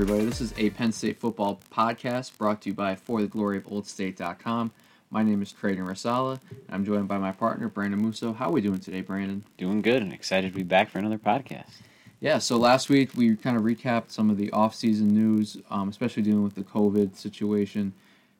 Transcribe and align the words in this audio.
Everybody. 0.00 0.26
This 0.26 0.40
is 0.40 0.54
a 0.56 0.70
Penn 0.70 0.92
State 0.92 1.18
football 1.18 1.58
podcast 1.72 2.38
brought 2.38 2.62
to 2.62 2.68
you 2.68 2.74
by 2.74 2.94
ForTheGloryOfOldState.com. 2.94 4.70
My 5.10 5.24
name 5.24 5.42
is 5.42 5.50
Creighton 5.50 5.84
Rasala, 5.84 6.38
and 6.50 6.60
I'm 6.70 6.84
joined 6.84 7.08
by 7.08 7.18
my 7.18 7.32
partner, 7.32 7.68
Brandon 7.68 8.00
Musso. 8.00 8.32
How 8.32 8.46
are 8.46 8.52
we 8.52 8.60
doing 8.60 8.78
today, 8.78 9.00
Brandon? 9.00 9.42
Doing 9.56 9.82
good 9.82 10.00
and 10.00 10.12
excited 10.12 10.52
to 10.52 10.56
be 10.56 10.62
back 10.62 10.88
for 10.88 11.00
another 11.00 11.18
podcast. 11.18 11.80
Yeah, 12.20 12.38
so 12.38 12.58
last 12.58 12.88
week 12.88 13.16
we 13.16 13.34
kind 13.34 13.56
of 13.56 13.64
recapped 13.64 14.12
some 14.12 14.30
of 14.30 14.36
the 14.36 14.52
off-season 14.52 15.08
news, 15.08 15.56
um, 15.68 15.88
especially 15.88 16.22
dealing 16.22 16.44
with 16.44 16.54
the 16.54 16.62
COVID 16.62 17.16
situation. 17.16 17.92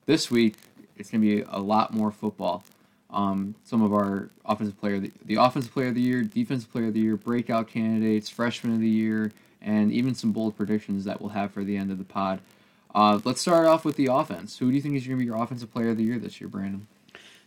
This 0.07 0.31
week, 0.31 0.55
it's 0.97 1.11
going 1.11 1.23
to 1.23 1.27
be 1.27 1.43
a 1.51 1.59
lot 1.59 1.93
more 1.93 2.13
football. 2.13 2.63
Um, 3.11 3.57
some 3.65 3.83
of 3.83 3.93
our 3.93 4.31
offensive 4.45 4.81
player, 4.81 5.01
the, 5.01 5.11
the 5.25 5.35
offensive 5.35 5.73
player 5.73 5.89
of 5.89 5.97
the 5.97 6.03
year, 6.03 6.23
defensive 6.23 6.71
player 6.71 6.87
of 6.87 6.95
the 6.95 7.01
year, 7.01 7.17
breakout 7.17 7.67
candidates, 7.67 8.29
freshman 8.29 8.75
of 8.75 8.81
the 8.81 8.89
year, 8.89 9.33
and 9.69 9.93
even 9.93 10.15
some 10.15 10.33
bold 10.33 10.57
predictions 10.57 11.05
that 11.05 11.21
we'll 11.21 11.31
have 11.31 11.53
for 11.53 11.63
the 11.63 11.77
end 11.77 11.93
of 11.93 11.99
the 11.99 12.05
pod. 12.05 12.41
Uh, 12.95 13.21
let's 13.25 13.41
start 13.41 13.67
off 13.67 13.85
with 13.85 13.97
the 13.97 14.07
offense. 14.07 14.57
Who 14.57 14.71
do 14.71 14.75
you 14.75 14.81
think 14.81 14.97
is 14.97 15.07
going 15.07 15.19
to 15.19 15.21
be 15.21 15.27
your 15.27 15.41
offensive 15.41 15.71
player 15.71 15.91
of 15.91 15.99
the 15.99 16.05
year 16.05 16.19
this 16.19 16.41
year, 16.41 16.49
Brandon? 16.49 16.87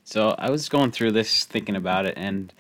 So 0.04 0.36
I 0.38 0.52
was 0.52 0.70
going 0.70 0.92
through 0.92 1.14
this, 1.14 1.46
thinking 1.46 1.76
about 1.76 2.06
it, 2.06 2.14
and 2.18 2.54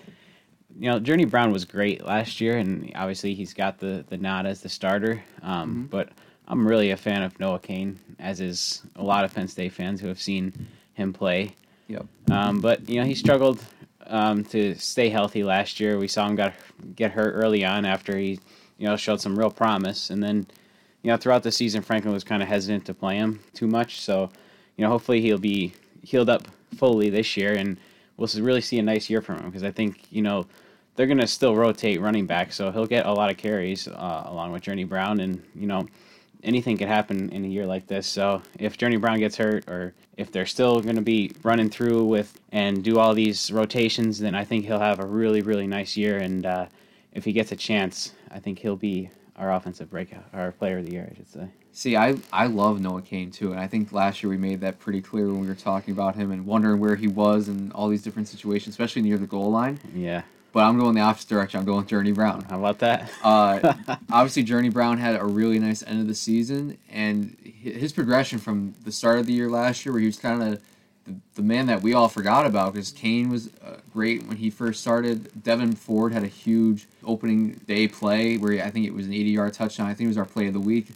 you 0.79 0.89
know, 0.89 0.99
Journey 0.99 1.25
Brown 1.25 1.52
was 1.52 1.66
great 1.66 2.03
last 2.03 2.41
year, 2.41 2.57
and 2.57 2.91
obviously 2.95 3.36
he's 3.36 3.53
got 3.53 3.77
the 3.77 4.03
the 4.09 4.17
nod 4.17 4.47
as 4.47 4.61
the 4.61 4.69
starter. 4.69 5.23
Um, 5.44 5.69
mm-hmm. 5.69 5.83
But 5.86 6.09
I'm 6.47 6.67
really 6.67 6.89
a 6.89 6.97
fan 6.97 7.21
of 7.21 7.39
Noah 7.39 7.59
Cain, 7.59 7.99
as 8.19 8.41
is 8.41 8.81
a 8.95 9.03
lot 9.03 9.25
of 9.25 9.33
Penn 9.33 9.47
State 9.47 9.73
fans 9.73 10.02
who 10.02 10.08
have 10.08 10.19
seen 10.19 10.53
him 10.95 11.14
play. 11.14 11.55
Yep. 11.88 12.05
Um, 12.31 12.61
but 12.61 12.89
you 12.89 12.99
know, 12.99 13.05
he 13.05 13.14
struggled 13.14 13.64
um, 14.08 14.43
to 14.45 14.73
stay 14.75 15.09
healthy 15.09 15.43
last 15.43 15.80
year. 15.80 15.99
We 15.99 16.08
saw 16.08 16.27
him 16.27 16.36
got 16.36 16.53
get 16.95 17.11
hurt 17.11 17.33
early 17.33 17.64
on 17.64 17.86
after 17.86 18.17
he 18.17 18.39
you 18.81 18.87
know, 18.87 18.97
showed 18.97 19.21
some 19.21 19.37
real 19.37 19.51
promise. 19.51 20.09
And 20.09 20.23
then, 20.23 20.47
you 21.03 21.11
know, 21.11 21.17
throughout 21.17 21.43
the 21.43 21.51
season, 21.51 21.83
Franklin 21.83 22.13
was 22.13 22.23
kind 22.23 22.41
of 22.41 22.49
hesitant 22.49 22.83
to 22.85 22.95
play 22.95 23.15
him 23.15 23.39
too 23.53 23.67
much. 23.67 24.01
So, 24.01 24.31
you 24.75 24.83
know, 24.83 24.89
hopefully 24.89 25.21
he'll 25.21 25.37
be 25.37 25.73
healed 26.01 26.29
up 26.29 26.47
fully 26.75 27.11
this 27.11 27.37
year, 27.37 27.53
and 27.53 27.77
we'll 28.17 28.27
really 28.37 28.61
see 28.61 28.79
a 28.79 28.83
nice 28.83 29.07
year 29.07 29.21
from 29.21 29.37
him 29.37 29.45
because 29.45 29.63
I 29.63 29.71
think 29.71 30.02
you 30.09 30.23
know 30.23 30.47
they're 30.95 31.05
going 31.05 31.19
to 31.19 31.27
still 31.27 31.55
rotate 31.55 32.02
running 32.02 32.25
back, 32.25 32.52
so 32.53 32.71
he'll 32.71 32.87
get 32.87 33.05
a 33.05 33.13
lot 33.13 33.29
of 33.29 33.37
carries 33.37 33.87
uh, 33.87 34.23
along 34.25 34.52
with 34.52 34.63
Journey 34.63 34.83
Brown, 34.83 35.19
and 35.19 35.43
you 35.53 35.67
know 35.67 35.87
anything 36.43 36.75
could 36.75 36.87
happen 36.87 37.29
in 37.29 37.45
a 37.45 37.47
year 37.47 37.67
like 37.67 37.85
this. 37.85 38.07
So 38.07 38.41
if 38.57 38.77
Journey 38.77 38.97
Brown 38.97 39.19
gets 39.19 39.37
hurt, 39.37 39.69
or 39.69 39.93
if 40.17 40.31
they're 40.31 40.47
still 40.47 40.81
going 40.81 40.95
to 40.95 41.03
be 41.03 41.31
running 41.43 41.69
through 41.69 42.05
with 42.05 42.39
and 42.52 42.83
do 42.83 42.97
all 42.97 43.13
these 43.13 43.52
rotations, 43.52 44.17
then 44.17 44.33
I 44.33 44.43
think 44.43 44.65
he'll 44.65 44.79
have 44.79 44.99
a 44.99 45.05
really 45.05 45.41
really 45.41 45.67
nice 45.67 45.95
year, 45.95 46.17
and 46.17 46.45
uh, 46.45 46.65
if 47.14 47.26
he 47.26 47.34
gets 47.34 47.52
a 47.52 47.56
chance, 47.56 48.14
I 48.30 48.40
think 48.40 48.59
he'll 48.59 48.76
be 48.76 49.09
our 49.36 49.54
offensive 49.54 49.90
breakout, 49.90 50.26
our 50.34 50.52
player 50.52 50.78
of 50.78 50.86
the 50.86 50.94
year, 50.94 51.09
I 51.12 51.16
should 51.16 51.31
say. 51.31 51.48
See, 51.73 51.95
I 51.95 52.16
I 52.34 52.48
love 52.48 52.81
Noah 52.81 53.02
Cain 53.02 53.31
too, 53.31 53.52
and 53.52 53.59
I 53.59 53.67
think 53.67 53.94
last 53.94 54.22
year 54.22 54.30
we 54.30 54.38
made 54.38 54.59
that 54.62 54.80
pretty 54.80 55.02
clear 55.02 55.28
when 55.28 55.39
we 55.39 55.48
were 55.48 55.56
talking 55.56 55.94
about 55.94 56.16
him 56.16 56.32
and 56.32 56.45
wondering 56.45 56.80
where 56.80 56.95
he 56.95 57.08
was 57.08 57.48
in 57.48 57.72
all 57.72 57.88
these 57.88 58.04
different 58.04 58.28
situations, 58.28 58.73
especially 58.73 59.02
near 59.02 59.17
the 59.17 59.28
goal 59.28 59.52
line. 59.52 59.80
Yeah. 59.95 60.23
But 60.54 60.66
I'm 60.66 60.78
going 60.78 60.95
the 60.95 61.02
opposite 61.02 61.30
direction. 61.30 61.62
I'm 61.62 61.66
going 61.66 61.88
Journey 61.88 62.12
Brown. 62.12 62.44
How 62.44 62.59
about 62.59 62.80
that? 62.80 63.09
uh, 63.23 63.73
obviously, 64.12 64.44
Journey 64.44 64.67
Brown 64.67 64.98
had 64.98 65.16
a 65.16 65.23
really 65.23 65.59
nice 65.59 65.82
end 65.82 66.02
of 66.02 66.08
the 66.08 66.16
season, 66.16 66.77
and 66.89 67.38
his 67.42 67.94
progression 67.94 68.38
from 68.38 68.76
the 68.83 68.92
start 68.92 69.20
of 69.20 69.27
the 69.27 69.33
year 69.33 69.50
last 69.50 69.86
year, 69.86 69.94
where 69.94 70.02
he 70.02 70.08
was 70.08 70.20
kind 70.20 70.44
of 70.44 70.61
the, 71.36 71.42
man 71.42 71.66
that 71.67 71.82
we 71.82 71.94
all 71.94 72.08
forgot 72.08 72.45
about 72.45 72.73
because 72.73 72.92
Cain 72.92 73.30
was 73.30 73.49
uh, 73.66 73.77
great 73.92 74.26
when 74.27 74.38
he 74.38 74.49
first 74.49 74.82
started. 74.82 75.32
Devyn 75.42 75.77
Ford 75.77 76.14
had 76.14 76.23
a 76.23 76.27
huge 76.27 76.88
opening 77.04 77.54
day 77.67 77.88
play 77.88 78.38
where 78.38 78.52
he, 78.54 78.61
I 78.61 78.70
think 78.70 78.86
it 78.86 78.94
was 78.94 79.08
an 79.08 79.14
80 79.14 79.30
yard 79.30 79.54
touchdown. 79.54 79.88
I 79.88 79.94
think 79.94 80.05
it 80.05 80.10
was 80.10 80.17
our 80.17 80.26
play 80.26 80.48
of 80.48 80.54
the 80.54 80.60
week. 80.60 80.88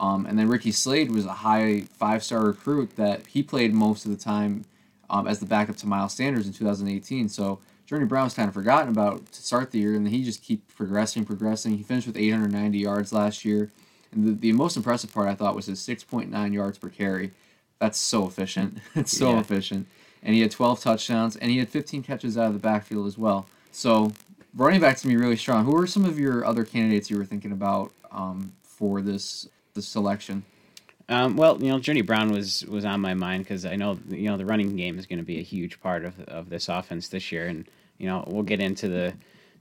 Um, 0.00 0.26
and 0.26 0.38
then 0.38 0.48
Ricky 0.48 0.72
Slade 0.72 1.12
was 1.12 1.26
a 1.26 1.32
high 1.32 1.82
five 1.96 2.24
star 2.24 2.44
recruit 2.44 2.96
that 2.96 3.26
he 3.26 3.42
played 3.42 3.72
most 3.72 4.04
of 4.04 4.10
the 4.10 4.16
time 4.16 4.64
um, 5.08 5.28
as 5.28 5.38
the 5.38 5.46
backup 5.46 5.76
to 5.76 5.86
Miles 5.86 6.14
Sanders 6.14 6.46
in 6.46 6.52
2018. 6.52 7.28
So 7.28 7.60
Journey 7.86 8.06
Brown's 8.06 8.34
kind 8.34 8.48
of 8.48 8.54
forgotten 8.54 8.88
about 8.88 9.30
to 9.32 9.42
start 9.42 9.70
the 9.70 9.78
year, 9.78 9.94
and 9.94 10.08
he 10.08 10.24
just 10.24 10.42
keeps 10.42 10.72
progressing, 10.74 11.24
progressing. 11.24 11.76
He 11.76 11.82
finished 11.82 12.06
with 12.06 12.16
890 12.16 12.78
yards 12.78 13.12
last 13.12 13.44
year. 13.44 13.70
And 14.12 14.26
the, 14.26 14.32
the 14.32 14.52
most 14.52 14.76
impressive 14.76 15.12
part 15.12 15.28
I 15.28 15.34
thought 15.34 15.54
was 15.54 15.66
his 15.66 15.80
6.9 15.80 16.52
yards 16.52 16.78
per 16.78 16.88
carry. 16.88 17.32
That's 17.82 17.98
so 17.98 18.28
efficient. 18.28 18.78
it's 18.94 19.10
so 19.10 19.32
yeah. 19.32 19.40
efficient. 19.40 19.88
And 20.22 20.36
he 20.36 20.40
had 20.40 20.52
12 20.52 20.80
touchdowns, 20.80 21.34
and 21.34 21.50
he 21.50 21.58
had 21.58 21.68
15 21.68 22.04
catches 22.04 22.38
out 22.38 22.46
of 22.46 22.52
the 22.52 22.60
backfield 22.60 23.08
as 23.08 23.18
well. 23.18 23.48
So 23.72 24.12
running 24.54 24.80
backs 24.80 25.02
to 25.02 25.08
be 25.08 25.16
really 25.16 25.34
strong. 25.34 25.64
Who 25.64 25.76
are 25.76 25.88
some 25.88 26.04
of 26.04 26.16
your 26.16 26.44
other 26.44 26.64
candidates 26.64 27.10
you 27.10 27.18
were 27.18 27.24
thinking 27.24 27.50
about 27.50 27.90
um, 28.12 28.52
for 28.62 29.02
this 29.02 29.48
this 29.74 29.88
selection? 29.88 30.44
Um, 31.08 31.36
well, 31.36 31.60
you 31.60 31.70
know, 31.70 31.80
Journey 31.80 32.02
Brown 32.02 32.30
was 32.30 32.64
was 32.66 32.84
on 32.84 33.00
my 33.00 33.14
mind 33.14 33.42
because 33.42 33.66
I 33.66 33.74
know 33.74 33.98
you 34.08 34.28
know 34.28 34.36
the 34.36 34.46
running 34.46 34.76
game 34.76 34.96
is 34.96 35.06
going 35.06 35.18
to 35.18 35.24
be 35.24 35.40
a 35.40 35.42
huge 35.42 35.80
part 35.80 36.04
of 36.04 36.20
of 36.28 36.50
this 36.50 36.68
offense 36.68 37.08
this 37.08 37.32
year, 37.32 37.48
and 37.48 37.66
you 37.98 38.06
know 38.06 38.22
we'll 38.28 38.44
get 38.44 38.60
into 38.60 38.86
the 38.86 39.12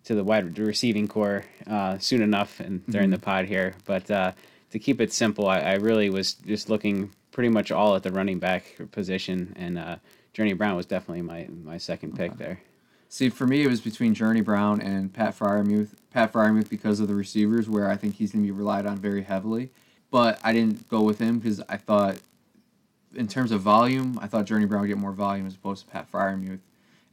to 0.04 0.14
the 0.14 0.24
wide 0.24 0.60
receiving 0.60 1.08
corps 1.08 1.44
uh, 1.66 1.98
soon 1.98 2.22
enough 2.22 2.60
and 2.60 2.86
during 2.86 3.08
mm-hmm. 3.08 3.14
the 3.14 3.20
pod 3.20 3.46
here. 3.46 3.74
But 3.86 4.12
uh, 4.12 4.34
to 4.72 4.80
keep 4.80 5.02
it 5.02 5.14
simple, 5.14 5.48
I, 5.48 5.60
I, 5.60 5.74
really 5.76 6.10
was 6.10 6.34
just 6.34 6.70
looking 6.70 7.12
pretty 7.32 7.50
much 7.50 7.72
all 7.72 7.96
at 7.96 8.04
the 8.04 8.12
running 8.12 8.40
back 8.40 8.78
position, 8.92 9.54
and 9.58 9.78
uh, 9.78 9.98
Journey 10.34 10.54
Brown 10.54 10.76
was 10.76 10.86
definitely 10.86 11.22
my 11.22 11.48
my 11.64 11.78
second 11.78 12.16
pick 12.16 12.38
there. 12.38 12.60
See, 13.10 13.30
for 13.30 13.46
me, 13.46 13.64
it 13.64 13.68
was 13.68 13.82
between 13.82 14.14
Journey 14.14 14.40
Brown 14.40 14.80
and 14.80 15.14
Pat 15.14 15.38
Freiermuth. 15.38 15.90
Pat 16.12 16.32
Freiermuth 16.32 16.70
because 16.70 17.02
of 17.02 17.10
the 17.10 17.16
receivers, 17.16 17.70
where 17.70 17.90
I 17.90 17.98
think 17.98 18.16
he's 18.16 18.32
going 18.32 18.44
to 18.44 18.48
be 18.48 18.58
relied 18.58 18.86
on 18.86 18.98
very 18.98 19.24
heavily. 19.24 19.70
But 20.10 20.40
I 20.44 20.54
didn't 20.54 20.88
go 20.90 21.02
with 21.02 21.20
him 21.20 21.40
because 21.40 21.62
I 21.68 21.76
thought, 21.78 22.18
in 23.14 23.28
terms 23.28 23.52
of 23.52 23.62
volume, 23.62 24.18
I 24.22 24.28
thought 24.28 24.46
Journey 24.46 24.66
Brown 24.66 24.82
would 24.82 24.88
get 24.88 24.98
more 24.98 25.12
volume 25.12 25.46
as 25.46 25.56
opposed 25.56 25.86
to 25.86 25.92
Pat 25.92 26.10
Freiermuth. 26.10 26.60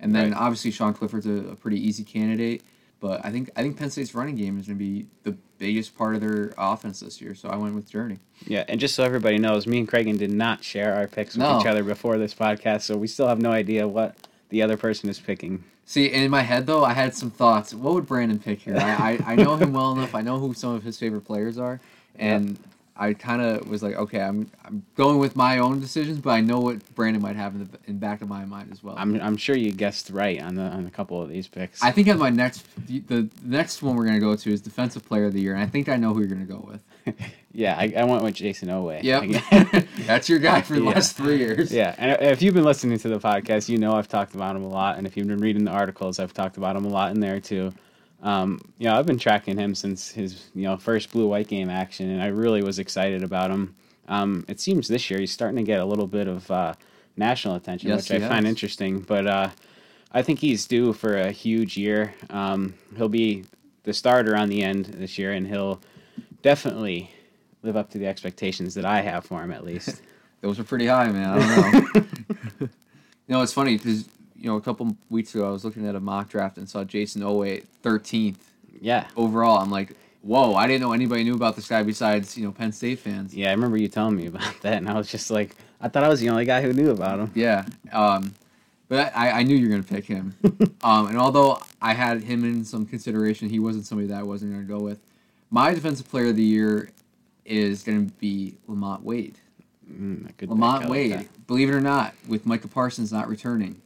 And 0.01 0.15
then 0.15 0.31
right. 0.31 0.41
obviously 0.41 0.71
Sean 0.71 0.95
Clifford's 0.95 1.27
a, 1.27 1.51
a 1.51 1.57
pretty 1.57 1.85
easy 1.85 2.05
candidate. 2.05 2.63
But 3.01 3.25
I 3.25 3.31
think 3.31 3.51
I 3.57 3.63
think 3.63 3.77
Penn 3.77 3.91
State's 3.91 4.15
running 4.15 4.37
game 4.37 4.59
is 4.59 4.67
going 4.67 4.79
to 4.79 4.85
be 4.85 5.07
the 5.25 5.37
biggest 5.59 5.97
part 5.97 6.15
of 6.15 6.21
their 6.21 6.55
offense 6.57 7.01
this 7.01 7.21
year. 7.21 7.35
So 7.35 7.49
I 7.49 7.57
went 7.57 7.75
with 7.75 7.91
Journey. 7.91 8.19
Yeah, 8.47 8.65
and 8.69 8.81
just 8.81 8.95
so 8.95 9.05
everybody 9.05 9.39
knows, 9.39 9.67
me 9.67 9.79
and 9.79 9.89
Craig 9.89 10.07
did 10.19 10.33
not 10.33 10.65
share 10.65 10.95
our 10.95 11.07
picks 11.07 11.35
with 11.35 11.43
no. 11.43 11.61
each 11.61 11.67
other 11.67 11.83
before 11.83 12.19
this 12.19 12.35
podcast, 12.35 12.83
so 12.83 12.97
we 12.97 13.07
still 13.09 13.29
have 13.29 13.41
no 13.41 13.51
idea 13.51 13.87
what 13.87 14.17
the 14.49 14.63
other 14.63 14.77
person 14.77 15.09
is 15.09 15.19
picking. 15.19 15.65
See, 15.85 16.07
in 16.07 16.31
my 16.31 16.43
head 16.43 16.67
though, 16.67 16.85
I 16.85 16.93
had 16.93 17.15
some 17.15 17.31
thoughts. 17.31 17.75
What 17.75 17.95
would 17.95 18.07
Brandon 18.07 18.39
pick 18.39 18.61
here? 18.61 18.77
I, 18.77 19.19
I, 19.27 19.33
I 19.33 19.35
know 19.37 19.57
him 19.57 19.73
well 19.73 19.93
enough. 19.93 20.15
I 20.15 20.21
know 20.21 20.39
who 20.39 20.55
some 20.55 20.75
of 20.75 20.83
his 20.83 20.99
favorite 20.99 21.23
players 21.23 21.59
are, 21.59 21.81
and 22.17 22.59
I 22.99 23.15
kind 23.15 23.41
of 23.41 23.69
was 23.69 23.83
like, 23.83 23.95
okay, 23.95 24.21
I'm 24.21 24.51
I'm 24.65 24.85
going 24.97 25.19
with 25.19 25.37
my 25.37 25.59
own 25.59 25.79
decisions, 25.81 26.19
but 26.19 26.31
I 26.31 26.41
know 26.41 26.59
what 26.59 26.95
Brandon 26.97 27.23
might 27.23 27.37
have 27.37 27.55
in 27.55 27.61
the 27.61 27.69
in 27.87 27.99
back 27.99 28.23
of 28.23 28.29
my 28.29 28.45
mind 28.45 28.73
as 28.73 28.83
well. 28.83 28.97
I'm 28.99 29.21
I'm 29.21 29.37
sure 29.37 29.57
you 29.57 29.71
guessed 29.71 30.11
right 30.11 30.43
on 30.43 30.57
the 30.57 30.63
on 30.63 30.85
a 30.85 30.91
couple 30.91 31.23
of 31.23 31.29
these 31.29 31.47
picks. 31.47 31.83
I 31.83 31.93
think 31.93 32.09
on 32.09 32.19
my 32.19 32.31
next 32.31 32.67
the, 32.87 32.99
the 32.99 33.29
next 33.45 33.83
one 33.83 33.95
we're 33.95 34.05
gonna 34.05 34.19
go 34.19 34.35
to 34.35 34.53
is 34.53 34.61
defensive 34.61 35.07
player 35.07 35.27
of 35.27 35.33
the 35.33 35.41
year, 35.41 35.55
and 35.55 35.63
I 35.63 35.67
think 35.67 35.89
I 35.89 35.97
know 35.97 36.13
who 36.13 36.21
you're 36.21 36.29
gonna 36.29 36.45
go 36.45 36.69
with. 36.69 37.17
yeah, 37.53 37.77
I, 37.79 37.93
I 37.97 38.05
went 38.05 38.25
with 38.25 38.35
Jayson 38.35 38.69
Oweh. 38.69 39.03
Yep, 39.03 39.85
that's 40.07 40.29
your 40.29 40.41
guy 40.41 40.61
for 40.63 40.75
the 40.75 40.81
yeah. 40.85 40.91
last 40.91 41.17
three 41.17 41.39
years. 41.39 41.73
Yeah, 41.73 41.95
and 41.99 42.21
if 42.21 42.43
you've 42.43 42.55
been 42.55 42.65
listening 42.65 42.99
to 42.99 43.09
the 43.09 43.21
podcast, 43.21 43.69
you 43.69 43.79
know 43.79 43.93
I've 43.93 44.09
talked 44.09 44.35
about 44.35 44.57
him 44.57 44.65
a 44.65 44.69
lot, 44.69 44.99
and 44.99 45.07
if 45.07 45.17
you've 45.17 45.29
been 45.29 45.39
reading 45.39 45.65
the 45.65 45.71
articles, 45.71 46.19
I've 46.19 46.35
talked 46.35 46.57
about 46.57 46.75
him 46.75 46.85
a 46.85 46.89
lot 46.89 47.13
in 47.13 47.21
there 47.21 47.39
too. 47.39 47.73
Um, 48.23 48.61
you 48.79 48.89
know, 48.89 48.97
I've 48.97 49.07
been 49.07 49.19
tracking 49.19 49.57
him 49.57 49.75
since 49.75 50.11
his 50.11 50.51
you 50.55 50.65
know 50.65 50.77
first 50.77 51.13
blue 51.13 51.29
white 51.29 51.49
game 51.49 51.71
action, 51.71 52.11
and 52.11 52.23
I 52.23 52.29
really 52.29 52.63
was 52.63 52.79
excited 52.79 53.23
about 53.23 53.51
him. 53.51 53.75
Um, 54.09 54.45
it 54.49 54.59
seems 54.61 54.89
this 54.89 55.11
year 55.11 55.21
he's 55.21 55.33
starting 55.33 55.57
to 55.57 55.63
get 55.63 55.81
a 55.81 55.85
little 55.85 56.07
bit 56.07 56.27
of 56.27 56.51
uh, 56.51 56.75
national 57.17 57.55
attention, 57.55 57.91
yes, 57.91 58.09
which 58.09 58.19
I 58.19 58.21
has. 58.21 58.29
find 58.31 58.47
interesting. 58.47 59.01
But 59.01 59.27
uh, 59.27 59.51
I 60.13 60.23
think 60.23 60.39
he's 60.41 60.67
due 60.67 60.93
for 60.93 61.17
a 61.17 61.31
huge 61.31 61.77
year. 61.77 62.15
Um, 62.31 62.75
he'll 62.97 63.09
be 63.09 63.45
the 63.85 63.93
starter 63.93 64.37
on 64.37 64.49
the 64.49 64.63
end 64.63 64.87
this 64.87 65.19
year, 65.19 65.33
and 65.33 65.47
he'll 65.47 65.81
definitely 66.43 67.11
live 67.63 67.77
up 67.77 67.91
to 67.91 67.99
the 67.99 68.07
expectations 68.07 68.75
that 68.75 68.85
I 68.85 69.01
have 69.01 69.25
for 69.25 69.43
him, 69.43 69.53
at 69.53 69.65
least. 69.65 70.03
Those 70.41 70.59
are 70.59 70.65
pretty 70.65 70.87
high, 70.87 71.11
man. 71.11 71.31
I 71.31 71.73
don't 71.73 71.95
know. 71.95 72.03
you 72.61 72.69
know, 73.29 73.43
it's 73.43 73.53
funny 73.53 73.77
because 73.77 74.09
you 74.39 74.49
know, 74.49 74.57
a 74.57 74.61
couple 74.61 74.97
weeks 75.11 75.35
ago, 75.35 75.49
I 75.49 75.51
was 75.51 75.65
looking 75.65 75.87
at 75.87 75.95
a 75.95 76.01
mock 76.01 76.29
draft 76.29 76.59
and 76.59 76.69
saw 76.69 76.85
Jayson 76.85 77.23
Oweh 77.23 77.65
13th. 77.83 78.37
Yeah. 78.81 79.09
Overall, 79.17 79.59
I'm 79.59 79.71
like, 79.71 79.95
whoa, 80.23 80.55
I 80.55 80.67
didn't 80.67 80.83
know 80.83 80.93
anybody 80.93 81.25
knew 81.25 81.35
about 81.35 81.57
this 81.57 81.69
guy 81.69 81.83
besides, 81.83 82.37
you 82.39 82.45
know, 82.45 82.53
Penn 82.53 82.73
State 82.73 83.01
fans. 83.01 83.35
Yeah, 83.35 83.49
I 83.49 83.53
remember 83.53 83.77
you 83.77 83.89
telling 83.89 84.17
me 84.17 84.27
about 84.27 84.61
that, 84.63 84.75
and 84.75 84.89
I 84.89 84.95
was 84.95 85.11
just 85.11 85.31
like, 85.31 85.57
I 85.81 85.89
thought 85.89 86.05
I 86.05 86.09
was 86.09 86.21
the 86.21 86.29
only 86.29 86.45
guy 86.45 86.63
who 86.63 86.73
knew 86.73 86.91
about 86.91 87.19
him. 87.19 87.31
Yeah. 87.35 87.65
Um, 87.93 88.35
but 88.89 89.15
I, 89.15 89.31
I 89.31 89.43
knew 89.43 89.57
you 89.57 89.65
were 89.65 89.71
going 89.71 89.85
to 89.85 89.95
pick 89.95 90.07
him. 90.07 90.35
um, 90.83 91.09
and 91.09 91.19
although 91.19 91.61
I 91.81 91.93
had 91.95 92.23
him 92.23 92.45
in 92.45 92.65
some 92.65 92.87
consideration, 92.87 93.49
he 93.49 93.59
wasn't 93.59 93.87
somebody 93.87 94.09
that 94.09 94.19
I 94.19 94.23
wasn't 94.23 94.53
going 94.53 94.67
to 94.67 94.73
go 94.73 94.81
with. 94.81 94.99
My 95.51 95.75
defensive 95.75 96.09
player 96.09 96.29
of 96.29 96.37
the 96.37 96.43
year 96.43 96.91
is 97.45 97.83
going 97.83 98.07
to 98.07 98.13
be 98.15 98.55
Lamont 98.67 99.03
Wade. 99.03 99.39
Mm, 99.91 100.31
Lamont 100.49 100.89
Wade, 100.89 101.29
believe 101.47 101.71
it 101.71 101.75
or 101.75 101.81
not, 101.81 102.15
with 102.27 102.45
Micah 102.45 102.69
Parsons 102.69 103.13
not 103.13 103.29
returning, 103.29 103.81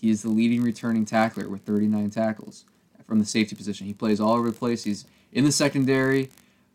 he 0.00 0.10
is 0.10 0.22
the 0.22 0.28
leading 0.28 0.62
returning 0.62 1.04
tackler 1.04 1.48
with 1.48 1.62
39 1.62 2.10
tackles 2.10 2.64
from 3.06 3.18
the 3.18 3.26
safety 3.26 3.54
position. 3.56 3.86
He 3.86 3.92
plays 3.94 4.20
all 4.20 4.32
over 4.34 4.50
the 4.50 4.58
place. 4.58 4.84
He's 4.84 5.04
in 5.32 5.44
the 5.44 5.52
secondary. 5.52 6.30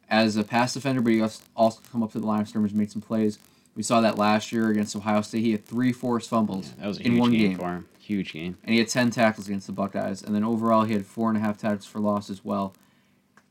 as 0.10 0.36
a 0.38 0.44
pass 0.44 0.74
defender, 0.76 1.02
but 1.02 1.12
he 1.14 1.22
also 1.56 1.80
come 1.92 2.04
up 2.04 2.12
to 2.12 2.20
the 2.20 2.28
line 2.28 2.42
of 2.42 2.48
scrimmage 2.48 2.72
and 2.72 2.80
make 2.80 2.92
some 2.92 3.02
plays. 3.02 3.40
We 3.76 3.82
saw 3.84 4.02
that 4.02 4.18
last 4.18 4.52
year 4.52 4.70
against 4.70 4.96
Ohio 4.96 5.22
State. 5.22 5.42
He 5.42 5.52
had 5.52 5.66
three 5.66 5.92
forced 5.92 6.30
fumbles 6.30 6.72
That 6.80 6.88
was 6.88 7.00
a 7.00 7.04
in 7.04 7.14
huge 7.14 7.20
one 7.22 7.32
game, 7.32 7.40
game, 7.50 7.58
for 7.58 7.66
him. 7.70 7.86
Huge 8.00 8.32
game. 8.34 8.58
and 8.64 8.72
he 8.74 8.78
had 8.80 8.88
ten 8.88 9.10
tackles 9.10 9.48
against 9.48 9.66
the 9.68 9.74
Buckeyes. 9.74 10.22
And 10.22 10.36
then 10.36 10.44
overall, 10.44 10.84
he 10.84 10.94
had 10.94 11.06
four 11.06 11.30
and 11.30 11.38
a 11.38 11.42
half 11.42 11.58
tackles 11.58 11.86
for 11.86 12.00
loss 12.00 12.30
as 12.30 12.46
well. 12.46 12.74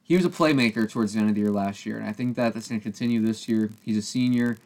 He 0.05 0.15
was 0.17 0.25
a 0.25 0.31
playmaker 0.31 0.89
towards 0.89 1.15
the 1.15 1.21
end 1.21 1.31
of 1.31 1.35
the 1.35 1.41
year 1.41 1.51
last 1.51 1.85
year, 1.87 1.99
and 1.99 2.07
I 2.07 2.13
think 2.13 2.37
that 2.37 2.55
that's 2.55 2.69
going 2.69 2.81
to 2.81 2.83
continue 2.85 3.21
this 3.25 3.49
year. 3.49 3.71
He's 3.83 3.97
a 3.97 4.03
senior. 4.03 4.59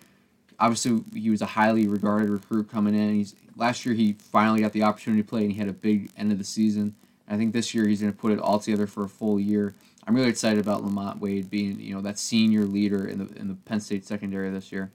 Obviously, 0.60 1.02
he 1.14 1.30
was 1.30 1.42
a 1.42 1.46
highly 1.46 1.86
regarded 1.86 2.30
recruit 2.30 2.70
coming 2.70 2.94
in. 2.94 3.14
He's 3.14 3.34
last 3.56 3.86
year 3.86 3.94
he 3.94 4.14
finally 4.14 4.60
got 4.60 4.72
the 4.72 4.82
opportunity 4.82 5.22
to 5.22 5.28
play, 5.28 5.42
and 5.42 5.52
he 5.52 5.58
had 5.58 5.68
a 5.68 5.72
big 5.72 6.10
end 6.16 6.32
of 6.32 6.38
the 6.38 6.44
season. 6.44 6.94
I 7.28 7.36
think 7.36 7.52
this 7.52 7.74
year 7.74 7.86
he's 7.86 8.00
going 8.00 8.12
to 8.12 8.18
put 8.18 8.32
it 8.32 8.38
all 8.38 8.58
together 8.58 8.86
for 8.86 9.04
a 9.04 9.08
full 9.08 9.38
year. 9.38 9.74
I'm 10.06 10.14
really 10.14 10.30
excited 10.30 10.58
about 10.58 10.82
Lamont 10.82 11.20
Wade 11.20 11.50
being, 11.50 11.78
you 11.78 11.94
know, 11.94 12.00
that 12.00 12.18
senior 12.18 12.64
leader 12.64 13.06
in 13.06 13.18
the 13.18 13.38
in 13.38 13.48
the 13.48 13.54
Penn 13.54 13.80
State 13.80 14.06
secondary 14.06 14.50
this 14.50 14.72
year. 14.72 14.90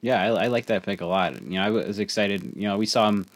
Yeah, 0.00 0.22
I, 0.22 0.44
I 0.44 0.46
like 0.46 0.66
that 0.66 0.82
pick 0.82 1.02
a 1.02 1.06
lot. 1.06 1.40
You 1.42 1.58
know, 1.58 1.62
I 1.62 1.70
was 1.70 1.98
excited. 1.98 2.54
You 2.56 2.68
know, 2.68 2.78
we 2.78 2.86
saw 2.86 3.08
him. 3.08 3.26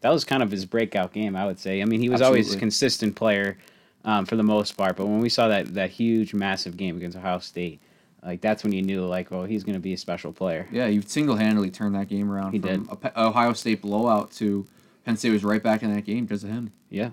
That 0.00 0.10
was 0.10 0.24
kind 0.24 0.42
of 0.42 0.50
his 0.50 0.64
breakout 0.64 1.12
game, 1.12 1.36
I 1.36 1.46
would 1.46 1.58
say. 1.58 1.82
I 1.82 1.84
mean, 1.84 2.00
he 2.00 2.08
was 2.08 2.22
always 2.22 2.54
a 2.54 2.58
consistent 2.58 3.14
player 3.14 3.58
um, 4.04 4.26
for 4.26 4.36
the 4.36 4.42
most 4.42 4.76
part, 4.76 4.96
but 4.96 5.06
when 5.06 5.20
we 5.20 5.28
saw 5.28 5.48
that 5.48 5.74
that 5.74 5.90
huge, 5.90 6.34
massive 6.34 6.76
game 6.76 6.96
against 6.96 7.16
Ohio 7.16 7.38
State, 7.38 7.80
like 8.24 8.40
that's 8.40 8.64
when 8.64 8.72
you 8.72 8.82
knew, 8.82 9.04
like, 9.04 9.30
well, 9.30 9.44
he's 9.44 9.64
going 9.64 9.74
to 9.74 9.80
be 9.80 9.92
a 9.92 9.98
special 9.98 10.32
player. 10.32 10.66
Yeah, 10.72 10.86
you 10.86 11.02
single 11.02 11.36
handedly 11.36 11.70
turned 11.70 11.94
that 11.94 12.08
game 12.08 12.30
around 12.30 12.52
He 12.52 12.58
from 12.58 12.86
did. 12.86 13.12
Ohio 13.16 13.52
State 13.52 13.82
blowout 13.82 14.32
to 14.32 14.66
Penn 15.04 15.16
State 15.16 15.30
was 15.30 15.44
right 15.44 15.62
back 15.62 15.82
in 15.82 15.94
that 15.94 16.04
game 16.06 16.24
because 16.24 16.44
of 16.44 16.50
him. 16.50 16.72
Yeah. 16.88 17.10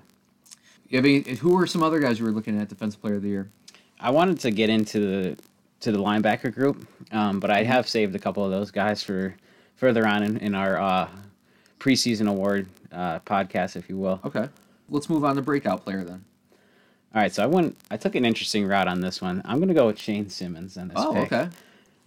Yeah, 0.89 0.99
I 0.99 1.01
mean, 1.01 1.23
who 1.37 1.55
were 1.55 1.67
some 1.67 1.83
other 1.83 1.99
guys 1.99 2.19
you 2.19 2.25
were 2.25 2.31
looking 2.31 2.59
at 2.59 2.67
defensive 2.69 3.01
player 3.01 3.15
of 3.15 3.21
the 3.21 3.29
year? 3.29 3.49
I 3.99 4.09
wanted 4.11 4.39
to 4.39 4.51
get 4.51 4.69
into 4.69 4.99
the 4.99 5.37
to 5.81 5.91
the 5.91 5.97
linebacker 5.97 6.53
group, 6.53 6.87
um, 7.11 7.39
but 7.39 7.49
I 7.49 7.63
have 7.63 7.87
saved 7.87 8.13
a 8.15 8.19
couple 8.19 8.45
of 8.45 8.51
those 8.51 8.69
guys 8.69 9.01
for 9.01 9.35
further 9.75 10.05
on 10.05 10.21
in, 10.21 10.37
in 10.37 10.53
our 10.53 10.79
uh, 10.79 11.09
preseason 11.79 12.27
award 12.27 12.67
uh, 12.91 13.19
podcast, 13.19 13.75
if 13.75 13.89
you 13.89 13.97
will. 13.97 14.19
Okay, 14.23 14.47
let's 14.89 15.09
move 15.09 15.23
on 15.23 15.35
to 15.37 15.41
breakout 15.41 15.83
player 15.83 16.03
then. 16.03 16.23
All 17.13 17.21
right, 17.21 17.33
so 17.33 17.43
I 17.43 17.45
went. 17.45 17.77
I 17.89 17.97
took 17.97 18.15
an 18.15 18.25
interesting 18.25 18.65
route 18.65 18.87
on 18.87 19.01
this 19.01 19.21
one. 19.21 19.41
I'm 19.43 19.57
going 19.57 19.67
to 19.67 19.73
go 19.73 19.87
with 19.87 19.99
Shane 19.99 20.29
Simmons 20.29 20.77
on 20.77 20.87
this. 20.87 20.97
Oh, 20.99 21.13
pick. 21.13 21.31
okay. 21.31 21.49